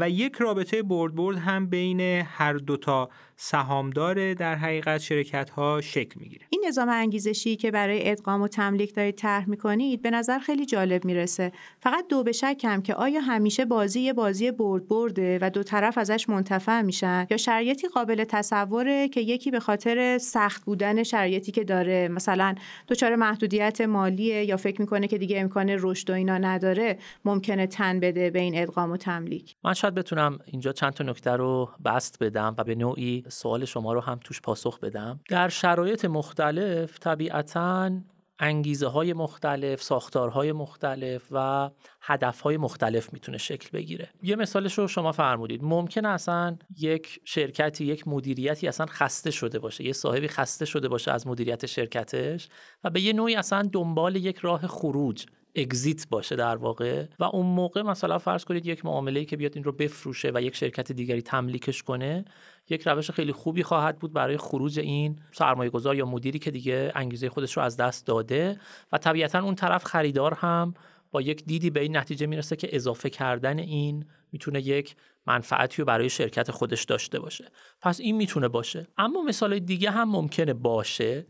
[0.00, 6.20] و یک رابطه برد برد هم بین هر دوتا سهامدار در حقیقت شرکت ها شکل
[6.20, 6.46] می‌گیره.
[6.50, 11.04] این نظام انگیزشی که برای ادغام و تملیک دارید طرح می‌کنید به نظر خیلی جالب
[11.04, 11.52] می‌رسه.
[11.80, 15.98] فقط دو به شکم که آیا همیشه بازی یه بازی برد برده و دو طرف
[15.98, 21.64] ازش منتفع میشن یا شرایطی قابل تصوره که یکی به خاطر سخت بودن شرایطی که
[21.64, 22.54] داره مثلا
[22.88, 28.00] دچار محدودیت مالیه یا فکر می‌کنه که دیگه امکان رشد و اینا نداره ممکنه تن
[28.00, 32.22] بده به این ادغام و تملیک؟ من شاید بتونم اینجا چند تا نکته رو بست
[32.22, 37.90] بدم و به نوعی سوال شما رو هم توش پاسخ بدم در شرایط مختلف طبیعتا
[38.38, 41.70] انگیزه های مختلف، ساختارهای مختلف و
[42.02, 44.08] هدفهای مختلف می‌تونه شکل بگیره.
[44.22, 45.64] یه مثالش رو شما فرمودید.
[45.64, 49.84] ممکن اصلا یک شرکتی، یک مدیریتی اصلا خسته شده باشه.
[49.84, 52.48] یه صاحبی خسته شده باشه از مدیریت شرکتش
[52.84, 57.46] و به یه نوعی اصلا دنبال یک راه خروج اگزیت باشه در واقع و اون
[57.46, 61.22] موقع مثلا فرض کنید یک معامله که بیاد این رو بفروشه و یک شرکت دیگری
[61.22, 62.24] تملیکش کنه
[62.68, 66.92] یک روش خیلی خوبی خواهد بود برای خروج این سرمایه گذار یا مدیری که دیگه
[66.94, 68.60] انگیزه خودش رو از دست داده
[68.92, 70.74] و طبیعتا اون طرف خریدار هم
[71.10, 75.86] با یک دیدی به این نتیجه می‌رسه که اضافه کردن این می‌تونه یک منفعتی رو
[75.86, 77.44] برای شرکت خودش داشته باشه.
[77.80, 78.86] پس این می‌تونه باشه.
[78.98, 81.26] اما مثال دیگه هم ممکنه باشه.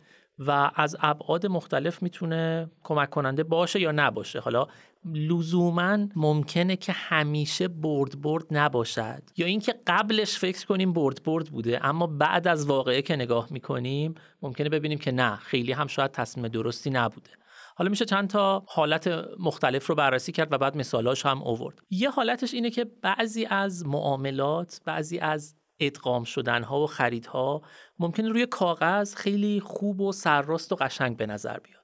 [0.47, 4.41] و از ابعاد مختلف می‌تونه کمک کننده باشه یا نباشه.
[4.41, 4.67] حالا
[5.15, 9.23] لزوما ممکنه که همیشه برد برد نباشد.
[9.37, 14.15] یا اینکه قبلش فکر کنیم برد برد بوده اما بعد از واقعه که نگاه می‌کنیم
[14.43, 17.31] ممکنه ببینیم که نه خیلی هم شاید تصمیم درستی نبوده.
[17.75, 22.11] حالا میشه چند تا حالت مختلف رو بررسی کرد و بعد مثالاش هم اوورد یه
[22.11, 27.63] حالتش اینه که بعضی از معاملات بعضی از ادغام شدن ها و خریدها
[27.99, 31.81] ممکنه روی کاغذ خیلی خوب و سرراست و قشنگ به نظر بیاد.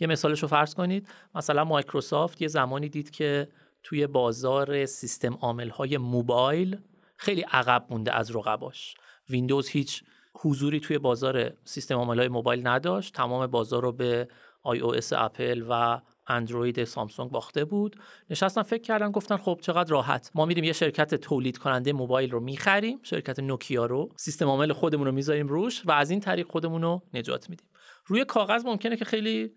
[0.00, 3.48] یه مثالش رو فرض کنید مثلا مایکروسافت یه زمانی دید که
[3.82, 6.78] توی بازار سیستم عامل های موبایل
[7.16, 8.94] خیلی عقب مونده از رقباش.
[9.30, 13.14] ویندوز هیچ حضوری توی بازار سیستم عامل های موبایل نداشت.
[13.14, 14.28] تمام بازار رو به
[14.64, 17.96] اس اپل و اندروید سامسونگ باخته بود.
[18.30, 20.30] نشستن فکر کردن گفتن خب چقدر راحت.
[20.34, 22.98] ما میریم یه شرکت تولید کننده موبایل رو می‌خریم.
[23.02, 24.08] شرکت نوکیا رو.
[24.16, 27.68] سیستم عامل خودمون رو می‌ذاریم روش و از این طریق خودمون رو نجات میدیم.
[28.06, 29.52] روی کاغذ ممکنه که خیلی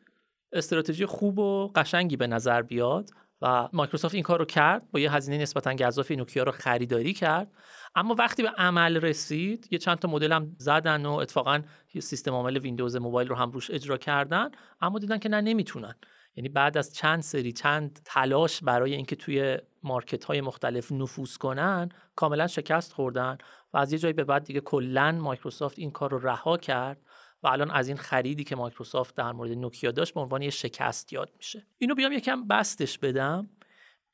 [0.54, 3.10] استراتژی خوب و قشنگی به نظر بیاد
[3.42, 4.92] و مایکروسافت این کار رو کرد.
[4.92, 7.52] با یه هزینه نسبتا گزاف نوکیا رو خریداری کرد.
[7.96, 11.62] اما وقتی به عمل رسید یه چند تا مدل هم زدن و اتفاقا
[11.94, 14.52] یه سیستم عامل ویندوز موبایل رو هم روش اجرا کردن.
[14.82, 15.96] اما دیدن که نه نمی‌تونن.
[16.40, 21.90] یعنی بعد از چند سری چند تلاش برای اینکه توی مارکت های مختلف نفوذ کنن
[22.16, 23.38] کاملا شکست خوردن
[23.74, 27.02] و از یه جایی به بعد دیگه کلا مایکروسافت این کار رو رها کرد
[27.44, 31.14] و الان از این خریدی که مایکروسافت در مورد نوکیا داشت به عنوان یه شکست
[31.14, 31.68] یاد میشه.
[31.78, 33.50] اینو بیام یکم بسطش بدم.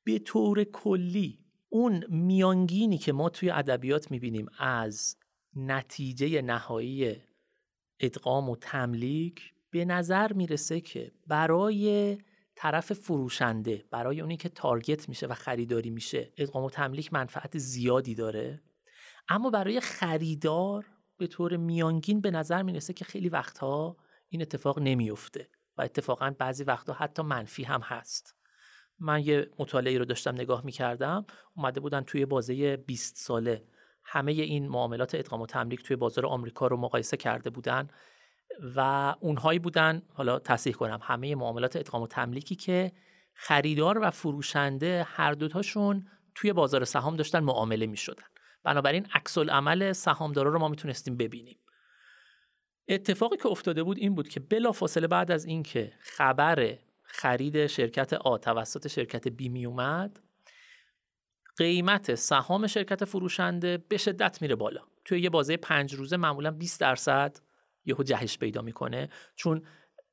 [0.04, 5.18] به طور کلی اون میانگینی که ما توی ادبیات می‌بینیم از
[5.56, 7.16] نتیجه نهایی
[8.00, 12.18] ادغام و تملیک به نظر می‌رسه که برای
[12.56, 18.16] طرف فروشنده برای اونی که تارگت میشه و خریداری میشه ادغام و تملیک منفعت زیادی
[18.16, 18.62] داره.
[19.30, 20.86] اما برای خریدار
[21.18, 23.98] به طور میانگین به نظر می‌رسه که خیلی وقتها
[24.30, 28.36] این اتفاق نمیفته و اتفاقا بعضی وقتها حتی منفی هم هست.
[29.00, 31.26] من یه مطالعه رو داشتم نگاه می‌کردم
[31.56, 33.64] اومده بودن توی بازه 20 ساله
[34.04, 37.88] همه این معاملات ادغام و تملیک توی بازار آمریکا رو مقایسه کرده بودن.
[38.76, 38.80] و
[39.20, 42.92] اونهایی بودن حالا تصحیح کنم همه معاملات ادغام و تملیکی که
[43.34, 48.24] خریدار و فروشنده هر دوتاشون توی بازار سهام داشتن معامله می شدن.
[48.64, 51.58] بنابراین عکس عمل سهامدارا رو ما می‌تونستیم ببینیم
[52.88, 58.38] اتفاقی که افتاده بود این بود که بلافاصله بعد از اینکه خبر خرید شرکت آ
[58.38, 60.20] توسط شرکت بی می اومد
[61.58, 66.80] قیمت سهام شرکت فروشنده به شدت میره بالا توی یه بازه پنج روزه معمولا 20
[66.80, 67.40] درصد
[67.86, 69.10] یهو جهش پیدا می‌کنه.
[69.36, 69.62] چون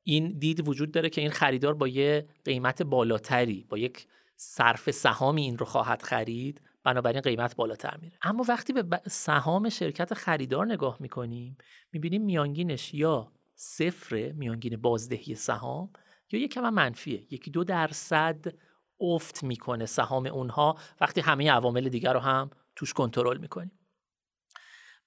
[0.05, 4.07] این دید وجود داره که این خریدار با یه قیمت بالاتری با یک
[4.37, 8.19] صرف سهامی این رو خواهد خرید بنابراین قیمت بالاتر میره.
[8.23, 11.57] اما وقتی به سهام شرکت خریدار نگاه می‌کنیم
[11.93, 15.91] می‌بینیم میانگینش یا صفر میانگین بازدهی سهام
[16.33, 17.27] یا یک کم منفیه.
[17.31, 18.55] یکی دو درصد
[19.01, 20.77] افت می‌کنه سهام اونها.
[21.01, 23.73] وقتی همه عوامل دیگر رو هم توش کنترل می‌کنیم.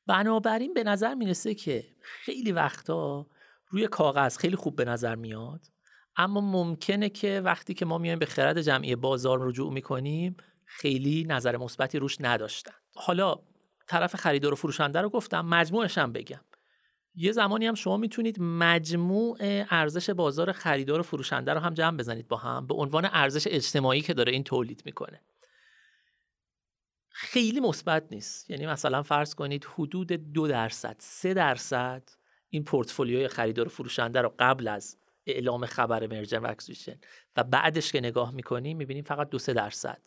[0.07, 3.27] بنابراین به نظر می‌رسه که خیلی وقتا
[3.69, 5.61] روی کاغذ خیلی خوب به نظر میاد.
[6.17, 11.57] اما ممکنه که وقتی که ما میایم به خرد جمعی بازار رجوع می‌کنیم خیلی نظر
[11.57, 12.73] مثبتی روش نداشتن.
[12.95, 13.35] حالا
[13.87, 16.41] طرف خریدار و فروشنده رو گفتم مجموعش هم بگم.
[17.15, 19.37] یه زمانی هم شما می‌تونید مجموع
[19.69, 24.01] ارزش بازار خریدار و فروشنده رو هم جمع بزنید با هم به عنوان ارزش اجتماعی
[24.01, 25.21] که داره این تولید می‌کنه.
[27.17, 28.49] خیلی مثبت نیست.
[28.49, 32.09] یعنی مثلا فرض کنید حدود دو درصد سه درصد
[32.49, 36.95] این پورتفولیوی خریدار و فروشنده رو قبل از اعلام خبر مرجر و اکسیشن
[37.37, 40.01] و بعدش که نگاه می‌کنیم می‌بینیم فقط دو سه درصد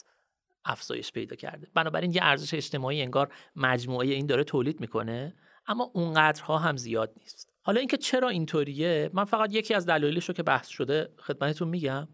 [0.64, 1.68] افزایش پیدا کرده.
[1.75, 5.35] بنابراین یه ارزش اجتماعی انگار مجموعه این داره تولید می‌کنه
[5.66, 7.53] اما اونقدرها هم زیاد نیست.
[7.62, 12.09] حالا اینکه چرا اینطوریه؟ من فقط یکی از دلایلش رو که بحث شده خدمتتون میگم.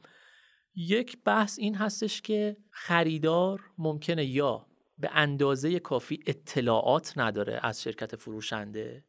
[0.76, 4.66] یک بحث این هستش که خریدار ممکنه یا
[4.98, 9.04] به اندازه کافی اطلاعات نداره از شرکت فروشنده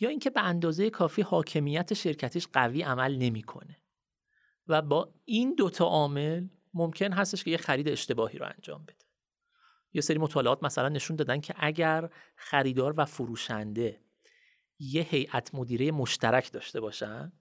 [0.00, 3.82] یا اینکه به اندازه کافی حاکمیت شرکتش قوی عمل نمی‌کنه.
[4.68, 9.04] و با این دوتا عامل ممکن هستش که یه خرید اشتباهی رو انجام بده.
[9.92, 14.00] یه سری مطالعات مثلا نشون دادن که اگر خریدار و فروشنده
[14.78, 17.32] یه هیئت مدیره مشترک داشته باشن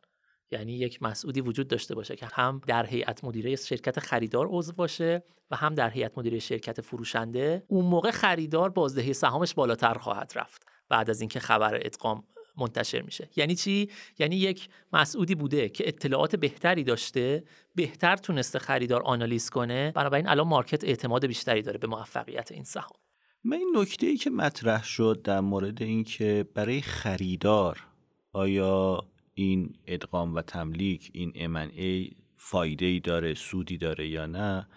[0.52, 5.24] یعنی یک مسئولی وجود داشته باشه که هم در هیئت مدیره شرکت خریدار عضو باشه
[5.52, 10.66] و هم در هیئت مدیره شرکت فروشنده اون موقع خریدار بازدهی سهامش بالاتر خواهد رفت
[10.90, 12.24] بعد از اینکه خبر ادغام
[12.58, 13.30] منتشر میشه.
[13.36, 17.44] یعنی چی؟ یعنی یک مسعودی بوده که اطلاعات بهتری داشته
[17.76, 22.98] بهتر تونسته خریدار آنالیز کنه بنابراین الان مارکت اعتماد بیشتری داره به موفقیت این سهام.
[23.44, 27.88] من این نکته ای که مطرح شد در مورد اینکه برای خریدار
[28.34, 29.04] آیا
[29.42, 34.68] این ادغام و تملیک این M&A فایده ای داره سودی داره یا نه؟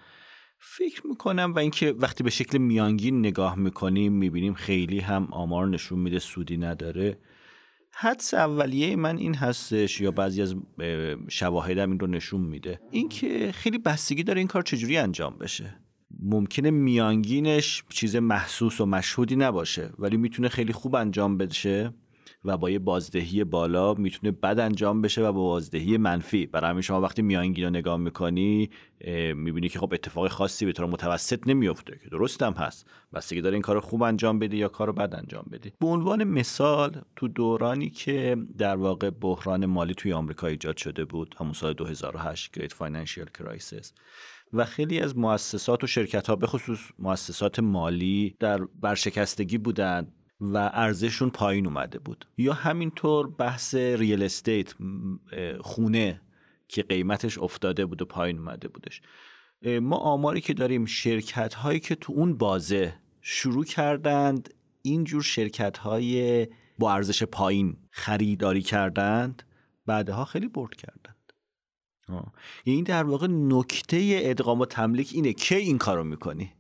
[0.59, 5.99] فکر می‌کنم و اینکه وقتی به شکل میانگین نگاه می‌کنیم می‌بینیم خیلی هم آمار نشون
[5.99, 7.19] میده سودی نداره.
[7.93, 10.55] حدس اولیه من این هستش یا بعضی از
[11.29, 12.81] شواهدم این رو نشون میده.
[12.91, 15.81] اینکه خیلی بستگی داره این کار چجوری انجام بشه.
[16.21, 21.95] ممکنه میانگینش چیز محسوس و مشهودی نباشه ولی می‌تونه خیلی خوب انجام بشه.
[22.45, 26.47] و با یه بازدهی بالا می‌تونه بد انجام بشه و با بازدهی منفی.
[26.47, 28.71] برای همین شما وقتی میانگین رو نگاه می‌کنی
[29.35, 32.87] می‌بینی که خب اتفاق خاصی به طور متوسط نمیفته که درست هم هست.
[33.13, 37.01] بستگی داره این کار خوب انجام بدی یا کار بد انجام بدی به عنوان مثال
[37.17, 42.59] تو دورانی که در واقع بحران مالی توی آمریکا ایجاد شده بود همون سال 2008
[42.59, 43.93] Great Financial Crisis
[44.53, 50.13] و خیلی از مؤسسات و شرکت ها به خصوص مؤسسات مالی در برشکستگی بودند.
[50.41, 52.27] و ارزششون پایین اومده بود.
[52.39, 54.75] یا همینطور بحث ریل استیت
[55.61, 56.21] خونه
[56.69, 59.03] که قیمتش افتاده بود و پایین اومده بودش.
[59.81, 66.47] ما آماری که داریم شرکت هایی که تو اون بازه شروع کردند اینجور شرکت های
[66.79, 69.43] با ارزش پایین خریداری کردند
[69.87, 71.33] بعدها خیلی برد کردند.
[72.67, 76.53] یعنی در واقع نکته ادغام و تملیک اینه که این کارو می‌کنی؟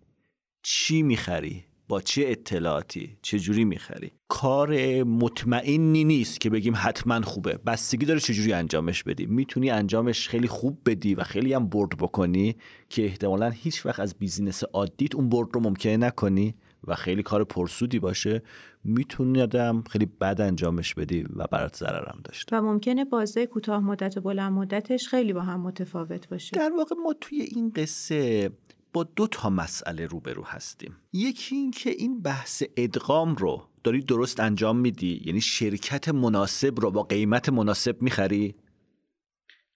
[0.62, 7.58] چی می‌خری؟ با چه اطلاعاتی؟ چه جوری می‌خری؟ کار مطمئنی نیست که بگیم حتما خوبه.
[7.66, 9.26] بستگی داره چجوری انجامش بدی.
[9.26, 12.56] می‌تونی انجامش خیلی خوب بدی و خیلی هم برد بکنی
[12.88, 16.54] که احتمالا هیچ وقت از بیزینس عادیت اون برد رو ممکنه نکنی
[16.86, 18.42] و خیلی کار پرسودی باشه.
[18.84, 22.56] می‌تونی آدم خیلی بد انجامش بدی و برات ضررم داشته.
[22.56, 26.56] و ممکنه بازه کوتاه مدت و بلند مدتش خیلی با هم متفاوت باشه.
[26.56, 28.50] در واقع ما توی این قصه
[28.94, 30.96] با دو تا مسئله روبرو هستیم.
[31.12, 36.90] یکی این که این بحث ادغام رو داری درست انجام میدی یعنی شرکت مناسب رو
[36.90, 38.54] با قیمت مناسب می‌خری؟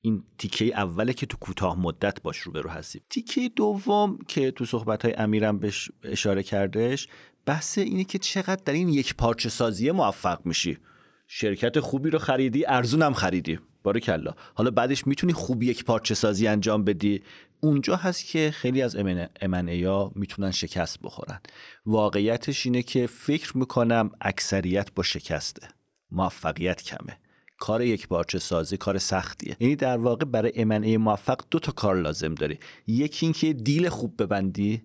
[0.01, 3.03] این تیکه اوله که تو کوتاه مدت باش روبرو هستیم.
[3.11, 7.09] تیکه دوم که تو صحبت های امیرم بهش اشاره کردش
[7.47, 10.79] بحث اینه که چقدر در این یک پارچه سازی موفق میشی.
[11.27, 13.59] شرکت خوبی رو خریدی ارزونم خریدی.
[14.03, 14.35] کلا.
[14.55, 17.23] حالا بعدش می‌تونی خوب یک پارچه سازی انجام بدی.
[17.61, 21.41] اونجا هست که خیلی از امنه ها می‌تونن شکست بخورن.
[21.87, 25.69] واقعیتش اینه که فکر می‌کنم اکثریت با شکسته.
[26.11, 27.19] موفقیت کمه.
[27.59, 29.57] کار یک پارچه سازی کار سختیه.
[29.61, 32.59] یعنی در واقع برای امنه موفق دو تا کار لازم داری.
[32.87, 34.83] یکی اینکه دیل خوب ببندی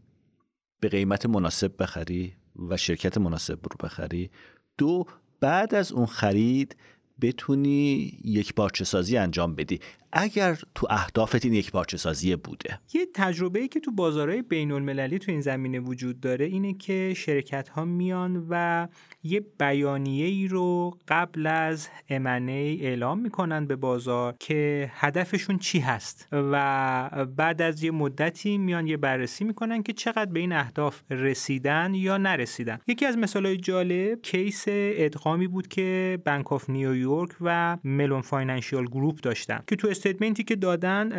[0.80, 2.34] به قیمت مناسب بخری
[2.70, 4.30] و شرکت مناسب رو بخری.
[4.78, 5.06] دو
[5.40, 6.76] بعد از اون خرید
[7.22, 9.80] بتونی یک پارچه سازی انجام بدی.
[10.16, 12.80] اگر تو اهدافت این یک پارچه سازی بوده.
[12.94, 17.14] یه تجربه ای که تو بازارهای بین المللی تو این زمینه وجود داره اینه که
[17.18, 18.88] شرکت ها میان و
[19.24, 26.28] یه بیانیه ای رو قبل از M&A اعلام می‌کنن به بازار که هدفشون چی هست.
[26.32, 31.94] و بعد از یه مدتی میان یه بررسی می‌کنن که چقدر به این اهداف رسیدن
[31.94, 32.80] یا نرسیدن.
[32.88, 39.20] یکی از مثالهای جالب case ادغامی بود که بانک آف نیویورک و ملون فاینانشیال گروپ
[39.20, 41.10] داشتن که تو statement ی که دادن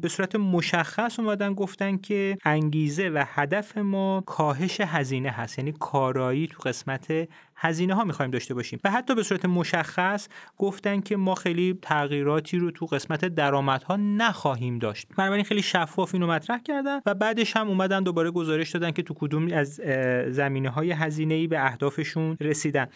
[0.00, 5.58] به صورت مشخص اومدن گفتن که انگیزه و هدف ما کاهش هزینه هست.
[5.58, 8.80] یعنی کارایی تو قسمت هزینه ها می‌خوایم داشته باشیم.
[8.84, 14.78] و حتی به صورت مشخص گفتن که ما خیلی تغییراتی رو تو قسمت درآمدها نخواهیم
[14.78, 15.08] داشت.
[15.16, 19.14] بنابراین خیلی شفاف اینو مطرح کردن و بعدش هم اومدن دوباره گزارش دادن که تو
[19.14, 19.74] کدوم از
[20.28, 22.86] زمینه های هزینه ای به اهدافشون رسیدن.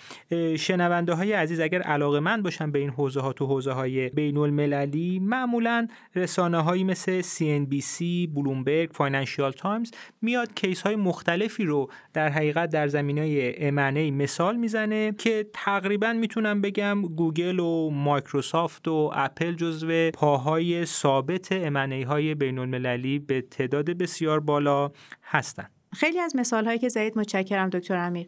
[0.58, 5.18] شنونده های عزیز اگر علاقه‌مند باشن به این حوزه ها تو حوزه های بین المللی
[5.18, 9.90] معمولا رسانه هایی مثل CNBC، بلومبرگ، فاینانشیال تایمز
[10.22, 16.60] میاد case های مختلفی رو در حقیقت در زمینه M&A مثال می‌زنه که تقریبا می‌تونم
[16.60, 23.90] بگم گوگل و مایکروسافت و اپل جزو پاهای ثابت M&A های بین المللی به تعداد
[23.90, 24.90] بسیار بالا
[25.22, 25.70] هستند.
[25.92, 28.26] خیلی از مثال هایی که زدید متشکرم دکتر امیر.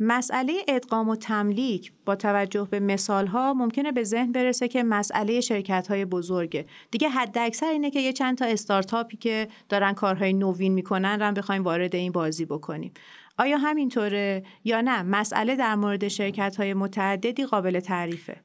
[0.00, 5.40] مسئله ادغام و تملیک با توجه به مثال ها ممکنه به ذهن برسه که مسئله
[5.40, 6.66] شرکت های بزرگه.
[6.90, 11.32] دیگه حد اکثر اینه که یه چند تا استارتاپی که دارن کارهای نوین می‌کنن رو
[11.32, 12.92] بخوایم وارد این بازی بکنیم.
[13.38, 18.40] آیا همینطوره یا نه؟ مسئله در مورد شرکت های متعددی قابل تعریفه.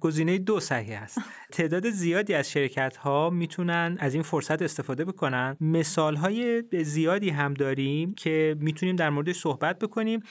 [0.00, 1.18] گزینه دو صحیح است.
[1.52, 5.56] تعداد زیادی از شرکت ها می‌تونن از این فرصت استفاده بکنن.
[5.60, 10.22] مثال های زیادی هم داریم که می‌تونیم در موردش صحبت بکنیم.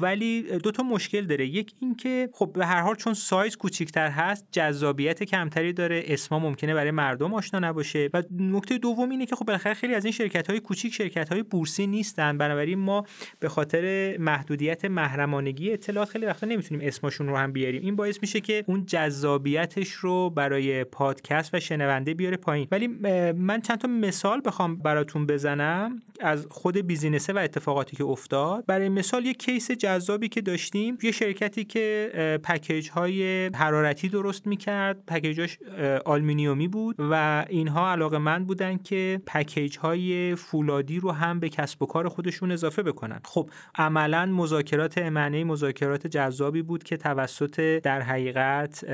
[0.00, 1.46] ولی دو تا مشکل داره.
[1.46, 6.02] یک اینکه خب به هر حال چون سایز کوچیکتر هست جذابیت کمتری داره.
[6.06, 8.10] اسما ممکنه برای مردم آشنا نباشه.
[8.14, 11.86] و نکته دوم اینه که خب بالاخره خیلی از این شرکت های کوچیک شرکت بورسی
[11.86, 12.38] نیستن.
[12.38, 13.04] بنابراین ما
[13.40, 17.82] به خاطر محدودیت محرمانگی اطلاعات خیلی وقتا نمی‌تونیم اسمشون رو هم بیاریم.
[17.82, 22.68] این باعث میشه که اون جذابیتش رو برای پادکست و شنونده بیاره پایین.
[22.70, 22.86] ولی
[23.32, 28.64] من چند تا مثال بخوام براتون بزنم از خود business ها و اتفاقاتی که افتاد.
[28.66, 32.10] برای مثال یه case جذابی که داشتیم یه شرکتی که
[32.44, 35.06] پکیج های حرارتی درست می‌کرد.
[35.06, 35.58] پکیجاش
[36.04, 41.86] آلومینیومی بود و اینها علاقه‌مند بودن که پکیج های فولادی رو هم به کسب و
[41.86, 43.20] کار خودشون اضافه بکنن.
[43.24, 48.84] خب عملا مذاکرات M&A مذاکرات جذابی بود که توسط در حقیقت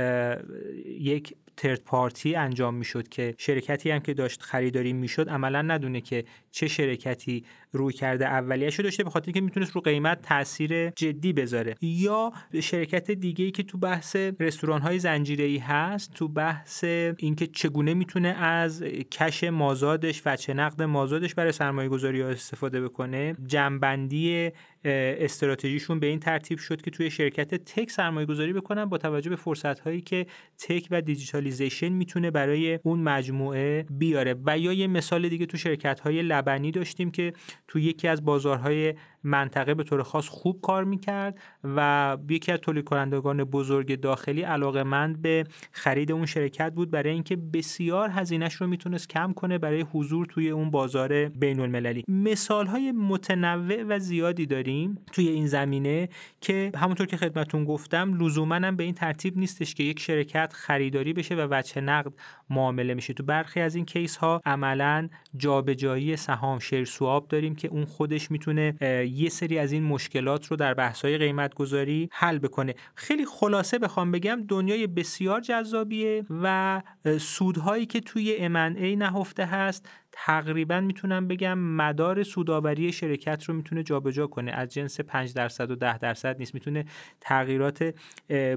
[1.01, 6.25] یک ترد پارتی انجام می‌شد که شرکتی هم که داشت خریداری می‌شد عملا ندونه که
[6.51, 11.75] چه شرکتی روی کرده اولیه‌شو داشته به خاطر اینکه می‌تونست رو قیمت تاثیر جدی بذاره.
[11.83, 16.85] یا شرکت دیگه ای که تو بحث رستوران های زنجیره هست تو بحث
[17.17, 22.81] اینکه چگونه می‌تونه از کش مازادش و چه نقد مازادش برای سرمایه گذاری ها استفاده
[22.81, 24.51] بکنه جنبندی
[24.85, 29.37] استراتژیشون به این ترتیب شد که توی شرکت تک سرمایه گذاری بکنن با توجه به
[29.37, 30.27] فرصت هایی که
[30.59, 34.35] تک و دیجیتالیزیشن می‌تونه برای اون مجموعه بیاره.
[34.47, 37.33] و یا یه مثال دیگه تو شرکت های لبنی داشتیم که
[37.69, 38.95] تو یکی از بازارهای
[39.27, 44.83] منطقه به طور خاص خوب کار می‌کرد و یکی از تولید کنندگان بزرگ داخلی علاقه
[44.83, 49.81] مند به خرید اون شرکت بود برای اینکه بسیار هزینهش رو می‌تونست کم کنه برای
[49.81, 56.09] حضور توی اون بازار بین المللی مثال های متنوع و زیادی داریم توی این زمینه
[56.41, 61.13] که همونطور که خدمتون گفتم لزوما هم به این ترتیب نیستش که یک شرکت خریداری
[61.13, 62.13] بشه و وجه نقد
[62.51, 63.15] معامله میشه.
[63.15, 68.31] تو برخی از این کیس ها عملا جابجایی سهام شیر سواب داریم که اون خودش
[68.31, 68.75] می‌تونه
[69.17, 72.75] یه سری از این مشکلات رو در بحث‌های قیمت گذاری حل بکنه.
[72.95, 76.83] خیلی خلاصه بخوام بگم دنیای بسیار جذابیه و
[77.21, 79.89] سودهایی که توی M&A نهفته هست
[80.25, 84.53] تقریبا می‌تونم بگم مدار سوداوری شرکت رو می‌تونه جابجا کنه.
[84.53, 86.55] از جنس 5 درصد و 10 درصد نیست.
[86.55, 86.85] می‌تونه
[87.21, 87.95] تغییرات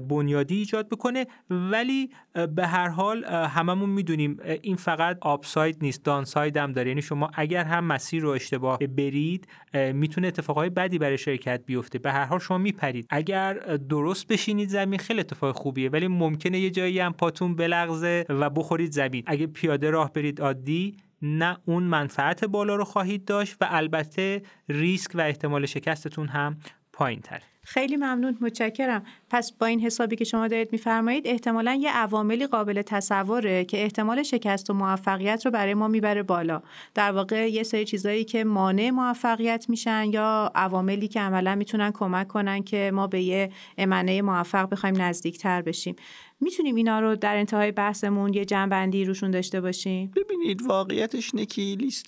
[0.08, 1.26] بنیادی ایجاد بکنه.
[1.50, 2.10] ولی
[2.56, 6.88] به هر حال هممون می‌دونیم این فقط آپساید نیست دانساید هم داره.
[6.88, 11.98] یعنی شما اگر هم مسیر رو اشتباه برید می‌تونه اتفاقای بدی برای شرکت بیفته.
[11.98, 13.06] به هر حال شما میپرید.
[13.10, 13.54] اگر
[13.88, 15.90] درست بشینید زمین خیلی اتفاق خوبیه.
[15.90, 19.22] ولی ممکنه یه جایی هم پاتون بلغزه و بخورید زمین.
[19.26, 25.10] اگه پیاده راه برید عادی نه اون منفعت بالا رو خواهید داشت و البته ریسک
[25.14, 26.56] و احتمال شکستتون هم
[26.92, 29.02] پایین تره خیلی ممنون متشکرم.
[29.30, 34.22] پس با این حسابی که شما دارید میفرمایید احتمالا یه عواملی قابل تصوره که احتمال
[34.22, 36.62] شکست و موفقیت رو برای ما می‌بره بالا.
[36.94, 42.28] در واقع یه سری چیزایی که مانع موفقیت میشن یا عواملی که عملا می‌تونن کمک
[42.28, 45.96] کنن که ما به یه امنه موفق بخوایم نزدیکتر بشیم.
[46.40, 51.62] می‌تونیم اینا رو در انتهای بحثمون یه جنبندی روشون داشته باشیم؟ ببینید واقعیتش اینه که
[51.62, 52.06] لیست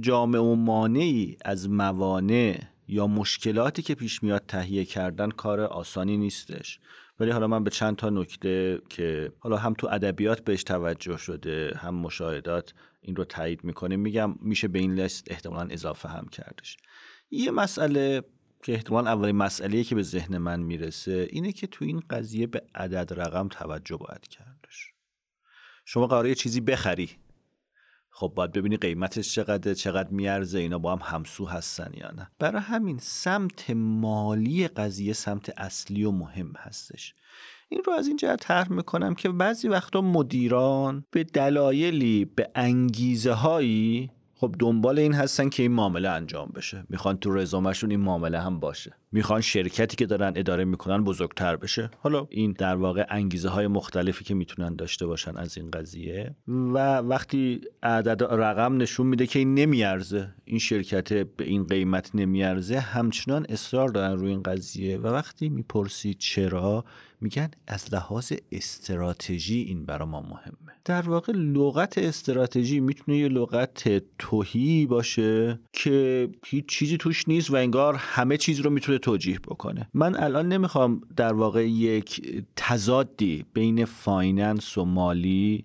[0.00, 2.58] جامع و مانعی از موانع
[2.88, 6.80] یا مشکلاتی که پیش میاد تهیه کردن کار آسانی نیستش.
[7.20, 11.72] ولی حالا من به چند تا نکته که حالا هم تو ادبیات بهش توجه شده
[11.76, 16.76] هم مشاهدات این رو تایید می‌کنه میگم میشه به این لیست احتمالا اضافه هم کردش.
[17.30, 18.22] یه مسئله
[18.66, 22.62] که احتمال اولین مسئله که به ذهن من می‌رسه اینه که تو این قضیه به
[22.74, 24.92] عدد رقم توجه باید کردش.
[25.84, 27.10] شما قراره چیزی بخری.
[28.10, 32.30] خب باید ببینی قیمتش چقدر چقدر میارزه اینا با هم همسو هستن یا نه.
[32.38, 37.14] برای همین سمت مالی قضیه سمت اصلی و مهم هستش.
[37.68, 43.32] این رو از این جهت طرح می‌کنم که بعضی وقتا مدیران به دلایلی به انگیزه
[43.32, 46.84] هایی خب دنبال این هستن که این معامله انجام بشه.
[46.88, 48.92] می‌خوان تو رزومشون این معامله هم باشه.
[49.12, 51.90] می‌خوان شرکتی که دارن اداره می‌کنن بزرگتر بشه.
[51.98, 56.34] حالا این در واقع انگیزه های مختلفی که می‌تونن داشته باشن از این قضیه.
[56.48, 62.78] و وقتی عدد رقم نشون میده که این نمیارزه این شرکت به این قیمت نمیارزه
[62.78, 64.98] همچنان اصرار دارن روی این قضیه.
[64.98, 66.84] و وقتی می‌پرسی چرا
[67.20, 70.65] میگن از لحاظ استراتژی این برا ما مهمه.
[70.86, 77.56] در واقع لغت استراتژی می‌تونه یه لغت تهی باشه که هیچ چیزی توش نیست و
[77.56, 79.88] انگار همه چیز رو می‌تونه توجیه بکنه.
[79.94, 85.64] من الان نمی‌خوام در واقع یک تضادی بین finance و مالی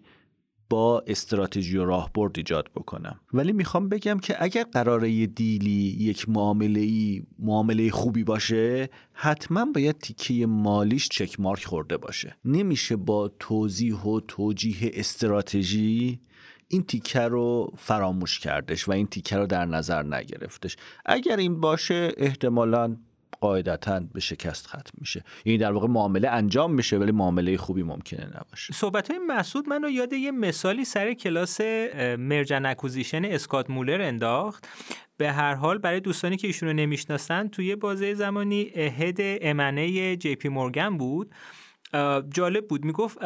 [0.71, 3.19] با استراتژی و راهبرد ایجاد بکنم.
[3.33, 8.89] ولی می‌خوام بگم که اگر قراره یه deal ی یک معامله ای معامله خوبی باشه
[9.13, 12.35] حتما باید تیکه مالیش check mark خورده باشه.
[12.45, 16.19] نمیشه با توضیح و توجیه استراتژی
[16.67, 20.75] این تیکه رو فراموش کردش و این تیکه رو در نظر نگرفتش.
[21.05, 22.97] اگر این باشه احتمالا
[23.41, 25.23] قاعدتا به شکست ختم میشه.
[25.43, 28.73] این در واقع معامله انجام میشه ولی معامله خوبی ممکنه نباشه.
[28.73, 31.61] صحبت های مسعود منو یاد یه مثالی سر کلاس
[32.17, 34.67] merger and acquisition اسکات مولر انداخت.
[35.17, 40.49] به هر حال برای دوستانی که ایشونو نمی‌شناسن توی بازه زمانی head M&A جی پی
[40.49, 41.31] مورگن بود.
[42.33, 42.85] جالب بود.
[42.85, 43.17] می‌گفت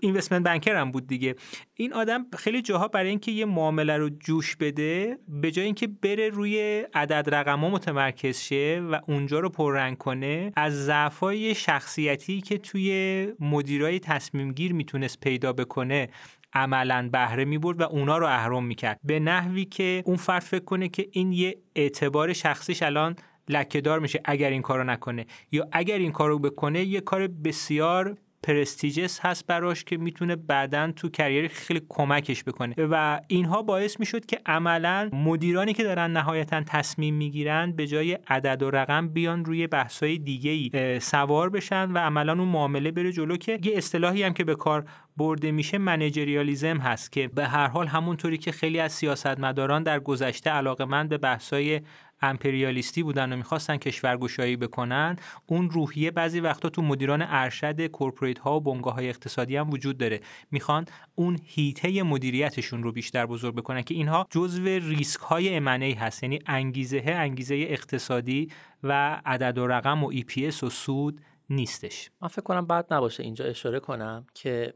[0.00, 1.34] اینوستمنت بنکر هم بود دیگه.
[1.74, 6.28] این آدم خیلی جاها برای اینکه یه معامله رو جوش بده به جای اینکه بره
[6.28, 12.58] روی عدد رقم ها متمرکز شه و اونجا رو پررنگ کنه از ضعفای شخصیتی که
[12.58, 16.08] توی مدیرای تصمیم گیر می‌تونست پیدا بکنه
[16.52, 19.00] عملا بهره می‌برد و اونا رو اهرم می‌کرد.
[19.04, 23.16] به نحوی که اون فرد فکر کنه که این یه اعتبار شخصیش الان
[23.48, 25.26] لکهدار میشه اگر این کارو نکنه.
[25.52, 31.08] یا اگر این کارو بکنه یه کار بسیار پرستیجس هست براش که می‌تونه بعدا تو
[31.08, 32.74] کریر خیلی کمکش بکنه.
[32.78, 38.62] و اینها باعث می‌شد که عملا مدیرانی که دارن نهایتا تصمیم می‌گیرن به جای عدد
[38.62, 43.36] و رقم بیان روی بحثای دیگه ای سوار بشن و عملا اون معامله بره جلو
[43.36, 44.84] که یه اصطلاحی هم که به کار
[45.16, 50.50] برده میشه منیجریالیزم هست که به هر حال همونطوری که خیلی از سیاستمداران در گذشته
[50.50, 51.80] علاقه به بحثای
[52.28, 55.16] امپریالیستی بودن و می‌خواستن کشورگشایی بکنن
[55.46, 59.98] اون روحیه بعضی وقتا تو مدیران ارشد کورپوریت ها و بنگاه های اقتصادی هم وجود
[59.98, 60.20] داره.
[60.50, 66.22] می‌خوان اون هیته مدیریتشون رو بیشتر بزرگ بکنن که اینها جزو ریسک های امنه هست.
[66.22, 68.50] یعنی انگیزه انگیزه اقتصادی
[68.82, 71.20] و عدد و رقم و EPS و سود
[71.50, 72.10] نیستش.
[72.22, 74.74] من فکر کنم بعد نباشه اینجا اشاره کنم که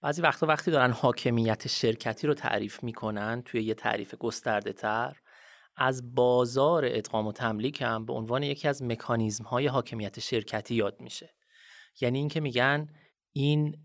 [0.00, 5.16] بعضی وقتا وقتی دارن حاکمیت شرکتی رو تعریف می‌کنن توی یه تعریف گسترده تر
[5.76, 11.00] از بازار ادغام و تملیک هم به عنوان یکی از مکانیزم های حاکمیت شرکتی یاد
[11.00, 11.34] میشه.
[12.00, 12.88] یعنی اینکه میگن
[13.32, 13.76] این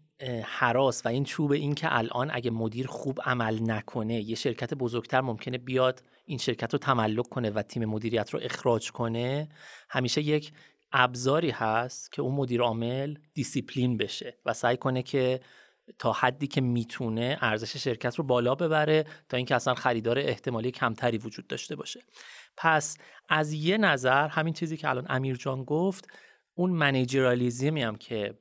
[0.43, 5.21] هراس و این چوب این که الان اگه مدیر خوب عمل نکنه یه شرکت بزرگتر
[5.21, 9.49] ممکنه بیاد این شرکت رو تملک کنه و تیم مدیریت رو اخراج کنه
[9.89, 10.53] همیشه یک
[10.91, 15.39] ابزاری هست که اون مدیر عامل دیسیپلین بشه و سعی کنه که
[15.99, 21.17] تا حدی که می‌تونه ارزش شرکت رو بالا ببره تا اینکه اصلا خریدار احتمالی کمتری
[21.17, 22.03] وجود داشته باشه.
[22.57, 22.97] پس
[23.29, 26.07] از یه نظر همین چیزی که الان امیر جان گفت
[26.53, 28.33] اون منیجرالیزمی هم که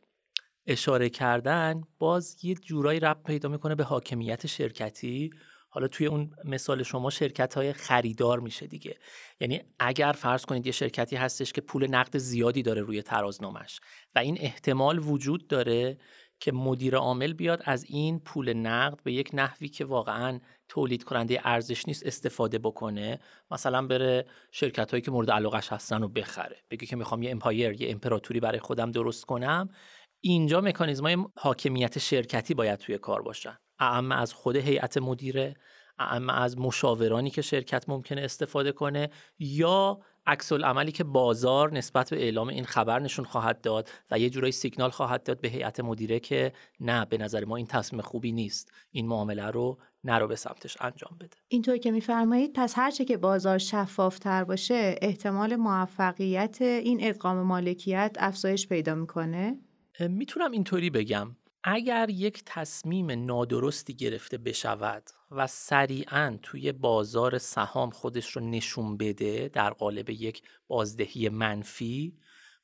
[0.67, 5.31] اشاره کردن باز یه جورایی رب پیدا می‌کنه به حاکمیت شرکتی.
[5.69, 8.97] حالا توی اون مثال شما شرکت های خریدار میشه دیگه.
[9.41, 13.81] یعنی اگر فرض کنید یه شرکتی هستش که پول نقد زیادی داره روی ترازنامش
[14.15, 15.99] و این احتمال وجود داره
[16.41, 21.41] که مدیر عامل بیاد از این پول نقد به یک نحوی که واقعا تولید کننده
[21.45, 23.19] ارزش نیست استفاده بکنه
[23.51, 26.57] مثلا بره شرکت هایی که مورد علاقش هستن رو بخره.
[26.71, 29.69] بگه که می‌خوام یه امپایر یه امپراتوری برای خودم درست کنم.
[30.21, 33.59] اینجا مکانیزم های حاکمیت شرکتی باید توی کار باشن.
[33.79, 35.55] اعم از خود هیئت مدیره
[35.99, 42.23] اعم از مشاورانی که شرکت ممکنه استفاده کنه یا عکس عملی که بازار نسبت به
[42.23, 46.21] اعلام این خبر نشون خواهد داد و یه جورایی سیگنال خواهد داد به هیئت مدیره
[46.21, 48.73] که نه به نظر ما این تصمیم خوبی نیست.
[48.91, 51.37] این معامله رو نرو به سمتش انجام بده.
[51.49, 58.69] اینطور که میفرمایید پس هرچه که بازار شفافتر باشه احتمال موفقیت این ادغام مالکیت افزایش
[58.69, 59.59] پیدا می‌کنه؟
[60.01, 61.37] می‌تونم اینطوری بگم.
[61.69, 69.51] اگر یک تصمیم نادرستی گرفته بشود و سریعا توی بازار سهام خودش رو نشون بده
[69.53, 72.19] در قالب یک بازدهی منفی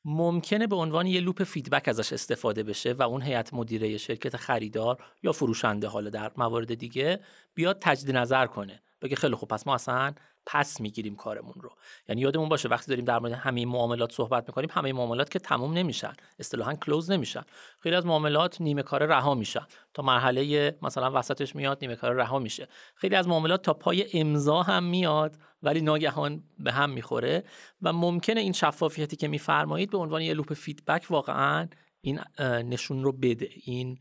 [0.05, 5.05] ممکنه به عنوان یه loop feedback ازش استفاده بشه و اون هیئت مدیره شرکت خریدار
[5.23, 7.21] یا فروشنده حالا در موارد دیگه
[7.55, 8.83] بیاد تجدید نظر کنه.
[9.03, 10.15] بگه خیلی خوب پس ما اصلا
[10.47, 11.71] پس می‌گیریم کارمون رو.
[12.09, 15.73] یعنی یادمون باشه وقتی داریم در مورد همه معاملات صحبت می‌کنیم همه معاملات که تموم
[15.73, 17.43] نمیشن اصطلاحا close نمیشن.
[17.81, 19.67] خیلی از معاملات نیمه کار رها میشن.
[19.95, 22.69] تا مرحله مثلا وسطش میاد نیمه کار رها میشه.
[22.95, 27.45] خیلی از معاملات تا پای امضا هم میاد ولی ناگهان به هم می‌خوره
[27.83, 31.69] و ممکنه این شفافیتی که میفرمایید به عنوان یه لوپ فیدبک واقعا
[32.01, 33.49] این نشون رو بده.
[33.65, 33.99] این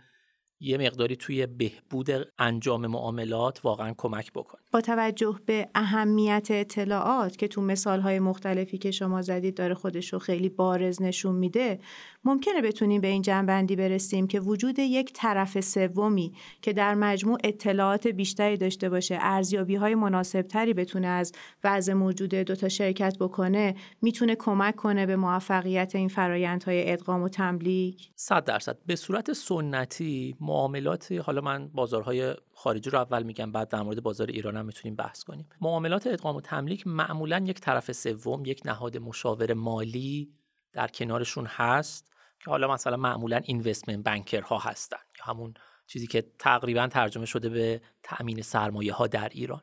[0.62, 2.10] یه مقداری توی بهبود
[2.40, 4.58] انجام معاملات واقعا کمک بکن.
[4.72, 10.20] با توجه به اهمیت اطلاعات که تو مثالهای مختلفی که شما زدید داره خودش رو
[10.20, 11.80] خیلی بارز نشون میده
[12.24, 18.08] ممکنه بتونیم به این جنبندی برسیم که وجود یک طرف سومی که در مجموع اطلاعات
[18.08, 21.32] بیشتری داشته باشه ارزیابی های مناسب تری بتونه از
[21.64, 28.10] وضع موجود دوتا شرکت بکنه می‌تونه کمک کنه به موفقیت این فرایندهای ادغام و تملیک؟
[28.16, 28.78] صد درصد.
[28.86, 34.28] به صورت سنتی معاملات حالا من بازارهای خارجی رو اول میگم بعد در مورد بازار
[34.28, 35.50] ایران هم می‌تونیم بحث کنیم.
[35.62, 40.32] معاملات ادغام و تملیک معمولا یک طرف سوم یک نهاد مشاور مالی
[40.74, 42.11] در کنارشون هست.
[42.44, 45.54] که حالا مثلا معمولا اینوستمنت بنکر ها هستن یا همون
[45.88, 49.62] چیزی که تقریبا ترجمه شده به تأمین سرمایه ها در ایران.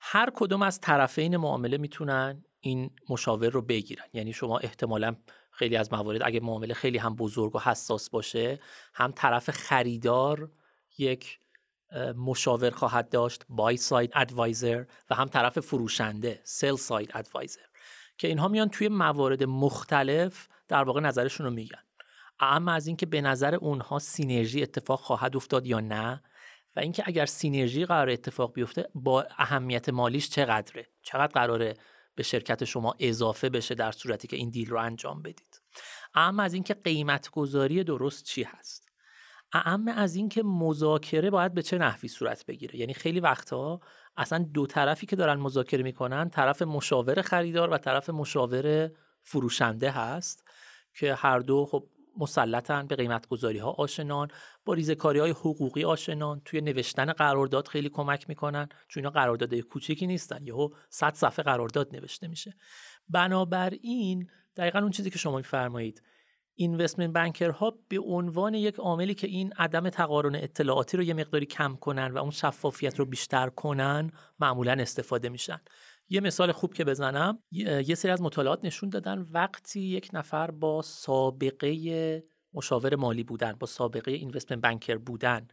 [0.00, 4.04] هر کدوم از طرفین معامله می‌تونن این مشاور رو بگیرن.
[4.12, 5.16] یعنی شما احتمالا
[5.50, 8.60] خیلی از موارد اگه معامله خیلی هم بزرگ و حساس باشه
[8.94, 10.50] هم طرف خریدار
[10.98, 11.38] یک
[12.16, 17.60] مشاور خواهد داشت buy side advisor و هم طرف فروشنده sell side advisor
[18.18, 21.78] که اینها میان توی موارد مختلف در واقع نظرشون رو میگن.
[22.40, 26.22] اعم از اینکه به نظر اونها synergy اتفاق خواهد افتاد یا نه
[26.76, 31.74] و اینکه اگر سینرژی قرار اتفاق بیفته با اهمیت مالیش چقدره؟ چقدر قراره
[32.14, 35.62] به شرکت شما اضافه بشه در صورتی که این دیل رو انجام بدید؟
[36.14, 38.88] اما از اینکه قیمت گذاری درست چی هست؟
[39.52, 43.80] اما از اینکه مذاکره باید به چه نحوی صورت بگیره؟ یعنی خیلی وقتها
[44.16, 48.90] اصلا دو طرفی که دارن مذاکره می‌کنن طرف مشاور خریدار و طرف مشاور
[49.22, 50.44] فروشنده هست
[50.94, 54.28] که هر دو خب مسلطن به قیمت گذاری ها آشنان
[54.64, 60.06] با ریزکاری های حقوقی آشنان توی نوشتن قرارداد خیلی کمک می‌کنن چون اینا قراردادهای کوچیکی
[60.06, 62.54] نیستن یهو 100 صفحه قرارداد نوشته میشه.
[63.08, 66.02] بنابراین دقیقا اون چیزی که شما میفرمایید
[66.56, 71.46] اینوستمنت بنکر ها به عنوان یک عاملی که این عدم تقارن اطلاعاتی رو یه مقداری
[71.46, 75.60] کم کنن و اون شفافیت رو بیشتر کنن معمولا استفاده میشن.
[76.08, 77.42] یه مثال خوب که بزنم.
[77.50, 82.24] یه سری از مطالعات نشون دادن وقتی یک نفر با سابقه
[82.54, 85.48] مشاور مالی بودن با سابقه اینوستمنت بنکر بودن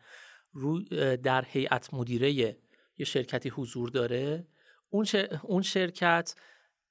[0.54, 0.84] رو
[1.16, 4.47] در هیئت مدیره یه شرکتی حضور داره
[4.89, 5.06] اون,
[5.43, 6.36] اون شرکت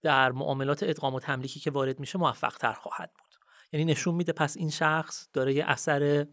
[0.03, 3.35] در معاملات ادغام و تملیکی که وارد میشه موفق تر خواهد بود.
[3.73, 6.27] یعنی نشون میده پس این شخص داره یه اثر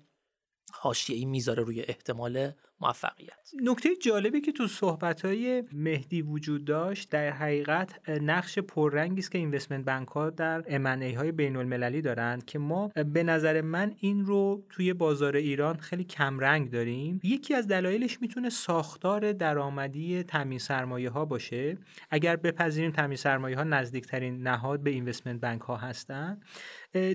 [0.74, 2.52] حاشیه‌ای می‌ذاره روی احتمال
[2.82, 3.52] موفقیت.
[3.64, 9.86] نکته جالبی که تو صحبت‌های مهدی وجود داشت در حقیقت نقش پررنگی است که اینوستمنت
[9.86, 14.66] بانک ها در امنه های بین المللی دارند که ما به نظر من این رو
[14.70, 17.20] توی بازار ایران خیلی کمرنگ داریم.
[17.24, 21.78] یکی از دلایلش می‌تونه ساختار درآمدی تامین سرمایه ها باشه.
[22.10, 26.40] اگر بپذیریم تامین سرمایه ها نزدیکترین نهاد به investment bank ها هستن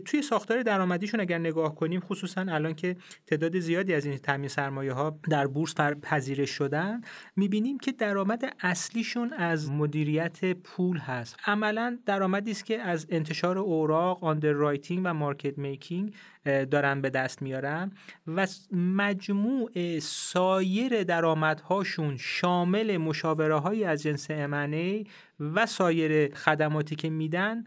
[0.04, 2.96] توی ساختار درآمدیشون اگر نگاه کنیم خصوصا الان که
[3.26, 7.00] تعداد زیادی از این تامین سرمایه ها در بورس پذیرش شدن
[7.36, 11.36] می‌بینیم که درآمد اصلیشون از مدیریت پول هست.
[11.46, 17.92] عملا درآمدی است که از انتشار اوراق underwriting و market making دارن به دست میارن
[18.26, 25.04] و مجموع سایر درآمدهاشون شامل مشاوره های از جنس M&A
[25.40, 27.64] و سایر خدماتی که میدن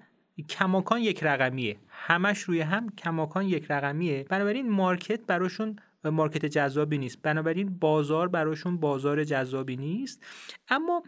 [0.50, 1.78] کماکان یک رقمیه.
[1.90, 4.24] همش روی هم کماکان یک رقمیه.
[4.24, 5.76] بنابراین market براشون
[6.10, 7.22] market جذابی نیست.
[7.22, 10.24] بنابراین بازار براشون بازار جذابی نیست.
[10.68, 11.04] اما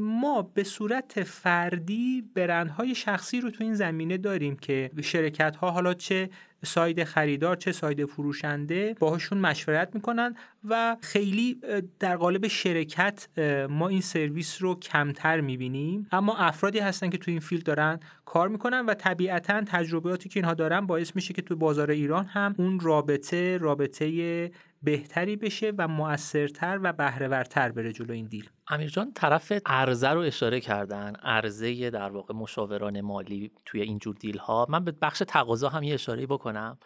[0.00, 5.94] ما به صورت فردی برندهای شخصی رو تو این زمینه داریم که شرکت ها حالا
[5.94, 6.30] چه
[6.64, 10.34] side خریدار چه side فروشنده باهاشون مشورت می‌کنن
[10.68, 11.60] و خیلی
[12.00, 13.28] در قالب شرکت
[13.70, 16.06] ما این سرویس رو کمتر می‌بینیم.
[16.12, 20.54] اما افرادی هستن که تو این field دارن کار می‌کنن و طبیعتا تجربیاتی که اینها
[20.54, 24.50] دارن باعث میشه که تو بازار ایران هم اون رابطه رابطه
[24.86, 28.50] بهتری بشه و موثرتر و بهره‌ورتر بره جلو این deal.
[28.68, 34.38] امیر جان طرف عرضه رو اشاره کردن عرضه در واقع مشاوران مالی توی اینجور deal
[34.38, 36.78] ها من به بخش تقاضا هم یه اشاره بکنم.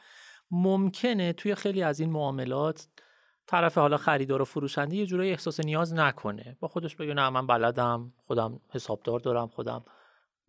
[0.50, 2.88] ممکنه توی خیلی از این معاملات
[3.46, 6.56] طرف حالا خریدار و فروشنده یه جورایی احساس نیاز نکنه.
[6.60, 9.84] با خودش بگه نه من بلدم خودم حسابدار دارم خودم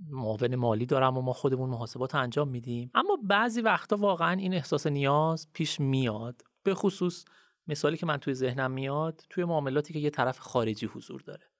[0.10, 2.91] معاون مالی دارم و ما خودمون محاسبات انجام میدیم.
[2.95, 6.41] اما بعضی وقتا واقعا این احساس نیاز پیش میاد.
[6.64, 7.26] به خصوص
[7.68, 11.51] مثالی که من توی ذهنم میاد توی معاملاتی که یه طرف خارجی حضور داره.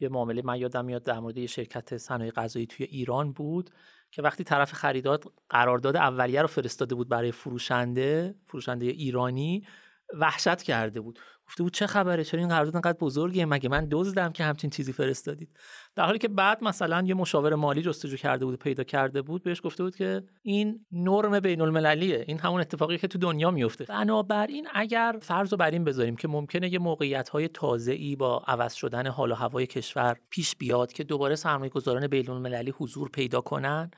[0.00, 3.70] یه معامله من یادم میاد در مورد یه شرکت صنایع غذایی توی ایران بود
[4.10, 9.66] که وقتی طرف خریدار قرارداد اولیه رو فرستاده بود برای فروشنده فروشنده ایرانی
[10.14, 11.18] وحشت کرده بود.
[11.46, 14.92] گفته بود چه خبره؟ چرا این قرارداد انقدر بزرگه؟ مگه من دزدم که همچین چیزی
[14.92, 15.56] فرستادید؟
[15.94, 19.60] در حالی که بعد مثلا یه مشاور مالی جستجو کرده بود پیدا کرده بود بهش
[19.64, 24.68] گفته بود که این نرم بین المللیه این همون اتفاقی که تو دنیا میفته بنابراین
[24.74, 28.74] اگر فرض رو بر این بذاریم که ممکنه یه موقعیت های تازه ای با عوض
[28.74, 33.40] شدن حال و هوای کشور پیش بیاد که دوباره سرمایه گذاران بین المللی حضور پیدا
[33.40, 33.90] کنن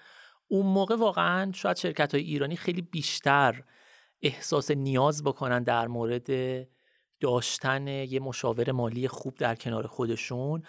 [0.49, 3.63] اون موقع واقعا شاید شرکت های ایرانی خیلی بیشتر
[4.23, 6.29] احساس نیاز بکنن در مورد
[7.21, 10.62] داشتن یه مشاور مالی خوب در کنار خودشون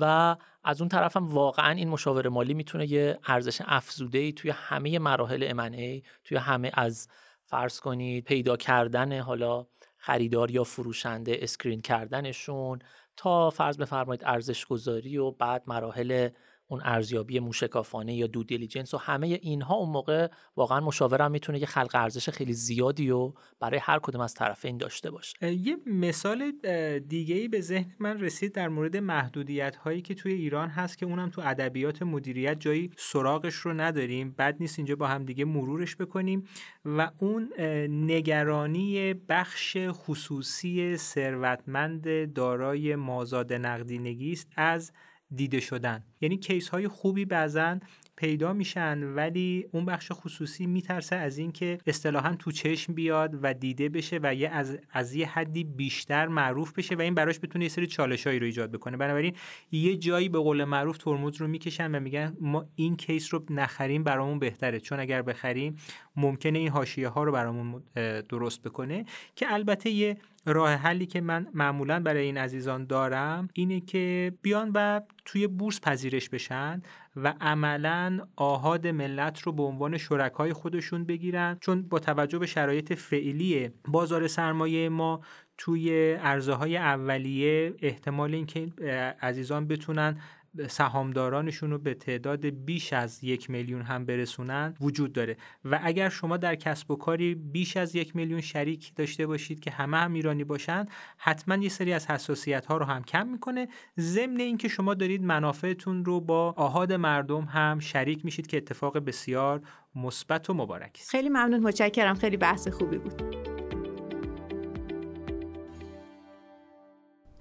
[0.00, 4.50] و از اون طرف هم واقعا این مشاور مالی می‌تونه یه ارزش افزوده ای توی
[4.50, 7.08] همه مراحل M&A توی همه از
[7.44, 12.78] فرض کنید پیدا کردن حالا خریدار یا فروشنده اسکرین کردنشون
[13.16, 16.28] تا فرض بفرمایید ارزش گذاری و بعد مراحل
[16.72, 21.66] اون ارزیابی موشکافانه یا دو دیلیجنس و همه اینها اون موقع واقعا مشاورم می‌تونه یه
[21.66, 25.52] خلق ارزش خیلی زیادی و برای هر کدوم از طرفین داشته باشه.
[25.54, 26.52] یه مثال
[27.08, 31.06] دیگه ای به ذهن من رسید در مورد محدودیت هایی که توی ایران هست که
[31.06, 34.34] اونم تو ادبیات مدیریت جایی سراغش رو نداریم.
[34.38, 36.44] بد نیست اینجا با هم دیگه مرورش بکنیم.
[36.84, 37.52] و اون
[37.88, 44.92] نگرانی بخش خصوصی ثروتمند دارای مازاد نقدینگی است از
[45.34, 46.04] دیده شدن.
[46.20, 47.78] یعنی کیس های خوبی بعضا
[48.16, 53.88] پیدا میشن ولی اون بخش خصوصی میترسه از اینکه اصطلاحا تو چشم بیاد و دیده
[53.88, 57.68] بشه و یه از از یه حدی بیشتر معروف بشه و این براش بتونه یه
[57.68, 58.96] سری چالشایی رو ایجاد بکنه.
[58.96, 59.34] بنابراین
[59.72, 64.04] یه جایی به قول معروف ترمز رو می‌کشن و میگن ما این کیس رو نخریم
[64.04, 64.80] برامون بهتره.
[64.80, 65.76] چون اگر بخریم
[66.16, 67.82] ممکنه این حاشیه ها رو برامون
[68.28, 69.04] درست بکنه
[69.36, 74.70] که البته یه راه حلی که من معمولا برای این عزیزان دارم اینه که بیان
[74.74, 76.82] و توی بورس پذیرش بشن
[77.16, 81.58] و عملا آهاد ملت رو به عنوان شرکای خودشون بگیرن.
[81.60, 85.20] چون با توجه به شرایط فعلی بازار سرمایه ما
[85.58, 88.72] توی ارزهای اولیه احتمال اینکه
[89.20, 90.20] عزیزان بتونن
[90.68, 95.36] سهامدارانشون رو به تعداد بیش از یک میلیون هم برسونن وجود داره.
[95.64, 99.70] و اگر شما در کسب و کاری بیش از یک میلیون شریک داشته باشید که
[99.70, 100.86] همه هم ایرانی باشن
[101.18, 103.68] حتما یه سری از حساسیت ها رو هم کم می‌کنه.
[104.00, 109.60] ضمن اینکه شما دارید منافعتون رو با آهاد مردم هم شریک میشید که اتفاق بسیار
[109.94, 111.10] مثبت و مبارک است.
[111.10, 112.14] خیلی ممنون متشکرم.
[112.14, 113.51] خیلی بحث خوبی بود.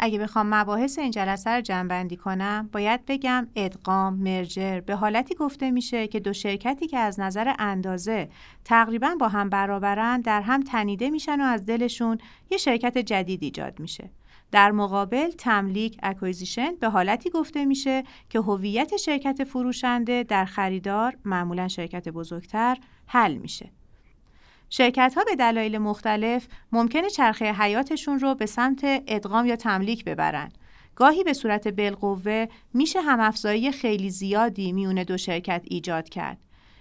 [0.04, 5.72] اگه بخوام مباحث این جلسه رو جنبندی کنم باید بگم ادغام مرجر به حالتی گفته
[5.72, 8.30] میشه که دو شرکتی که از نظر اندازه
[8.66, 12.18] تقریبا با هم برابرن در هم تنیده میشن و از دلشون
[12.52, 14.10] یه شرکت جدید ایجاد میشه.
[14.52, 21.68] در مقابل تملیک acquisition به حالتی گفته میشه که هویت شرکت فروشنده در خریدار معمولا
[21.68, 23.70] شرکت بزرگتر حل میشه.
[24.74, 30.52] شرکت ها به دلایل مختلف ممکنه چرخه حیاتشون رو به سمت ادغام یا تملیک ببرن.
[30.96, 36.38] گاهی به صورت بالقوه میشه هم افزایی خیلی زیادی میون دو شرکت ایجاد کرد.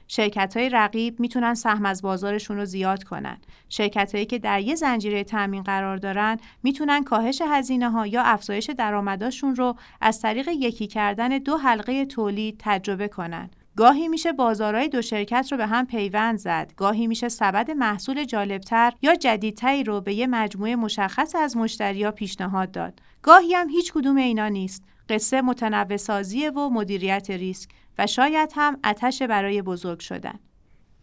[0.09, 3.38] شرکت های رقیب می‌تونن سهم از بازارشون رو زیاد کنن.
[3.68, 8.70] شرکت هایی که در یه زنجیره تامین قرار دارن می‌تونن کاهش هزینه ها یا افزایش
[8.70, 13.51] درآمداشون رو از طریق یکی کردن دو حلقه تولید تجربه کنن.
[13.81, 18.93] گاهی میشه بازارهای دو شرکت رو به هم پیوند زد، گاهی میشه سبد محصول جالبتر
[19.03, 23.01] یا جدیدتری رو به یه مجموعه مشخص از مشتریا پیشنهاد داد.
[23.22, 24.85] گاهی هم هیچ کدوم اینا نیست.
[25.09, 30.39] قصه متنوع سازیه و مدیریت ریسک و شاید هم اتش برای بزرگ شدن.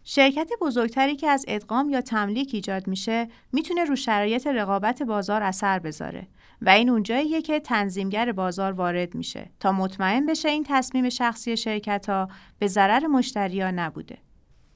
[0.04, 5.78] شرکت بزرگتری که از ادغام یا تملیک ایجاد میشه می‌تونه رو شرایط رقابت بازار اثر
[5.78, 6.26] بذاره
[6.62, 12.08] و این اونجاییه که تنظیمگر بازار وارد میشه تا مطمئن بشه این تصمیم شخصی شرکت
[12.08, 12.28] ها
[12.58, 14.18] به ضرر مشتریا نبوده.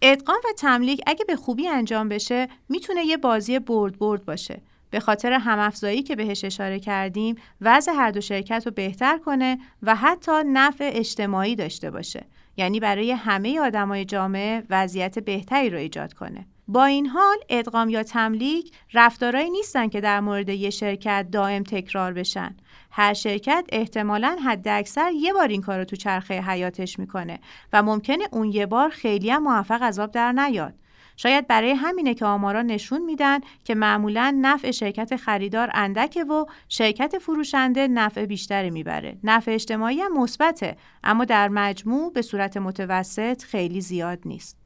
[0.03, 4.63] ادغام و تملیک اگه به خوبی انجام بشه می‌تونه یه بازی برد برد باشه.
[4.91, 9.95] به خاطر همافزایی که بهش اشاره کردیم وضع هر دو شرکت رو بهتر کنه و
[9.95, 12.27] حتی نفع اجتماعی داشته باشه.
[12.57, 16.47] یعنی برای همه آدمای جامعه وضعیت بهتری رو ایجاد کنه.
[16.73, 22.13] با این حال ادغام یا تملیک رفتارهایی نیستن که در مورد یه شرکت دائم تکرار
[22.13, 22.57] بشن
[22.91, 27.41] هر شرکت احتمالا حد اکثر یه بار این کار رو تو چرخه حیاتش می‌کنه
[27.73, 30.75] و ممکنه اون یه بار خیلی هم موفق از آب در نیاد
[31.17, 37.19] شاید برای همینه که آمارا نشون میدن که معمولا نفع شرکت خریدار اندکه و شرکت
[37.19, 39.19] فروشنده نفع بیشتری می‌بره.
[39.25, 44.62] نفع اجتماعی هم مثبته اما در مجموع به صورت متوسط خیلی زیاد نیست.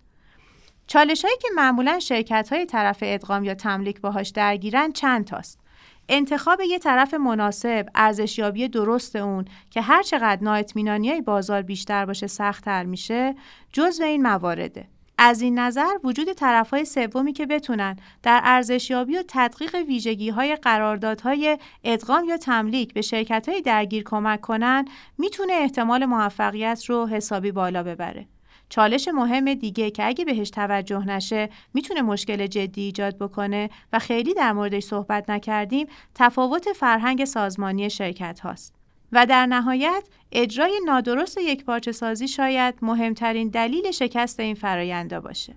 [0.87, 5.61] چالش هایی که معمولا شرکت های طرف ادغام یا تملیک باهاش درگیرن چند تاست.
[6.09, 12.85] انتخاب یه طرف مناسب، ارزشیابی درست اون که هر چقدر نااطمینانی بازار بیشتر باشه سختتر
[12.85, 13.35] میشه،
[13.73, 14.89] جزو این موارده.
[15.19, 21.59] از این نظر وجود طرفهای سومی که بتونن در ارزشیابی و تدقیق ویژگی های قراردادهای
[21.85, 24.85] ادغام یا تملیک به شرکت های درگیر کمک کنن
[25.19, 28.27] می‌تونه احتمال موفقیت رو حسابی بالا ببره.
[28.69, 34.35] چالش مهم دیگه که اگه بهش توجه نشه می‌تونه مشکل جدی ایجاد بکنه و خیلی
[34.35, 38.75] در موردش صحبت نکردیم تفاوت فرهنگ سازمانی شرکت هاست.
[39.13, 45.55] و در نهایت اجرای نادرست یک پارچه سازی شاید مهمترین دلیل شکست این فراینده باشه.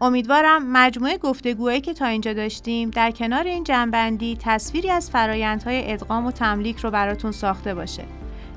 [0.00, 6.26] امیدوارم مجموعه گفتگوهایی که تا اینجا داشتیم در کنار این جنبندی تصویری از فرایندهای ادغام
[6.26, 8.04] و تملیک رو براتون ساخته باشه.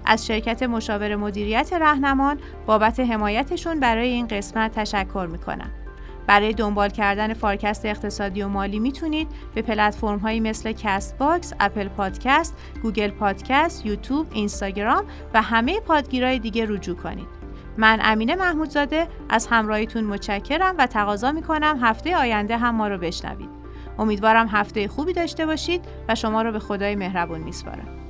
[0.05, 5.71] از شرکت مشاور مدیریت رهنمان بابت حمایتشون برای این قسمت تشکر می‌کنم.
[6.27, 11.87] برای دنبال کردن فارکست اقتصادی و مالی می‌تونید به پلتفرم هایی مثل کست باکس، اپل
[11.87, 17.27] پادکست، گوگل پادکست، یوتیوب، اینستاگرام و همه پادگیرهای دیگه رجوع کنید.
[17.77, 23.49] من امینه محمودزاده از همراهیتون متشکرم و تقاضا می‌کنم هفته آینده هم ما رو بشنوید.
[23.99, 28.00] امیدوارم هفته خوبی داشته باشید و شما رو به خدای مهربون میسپارم.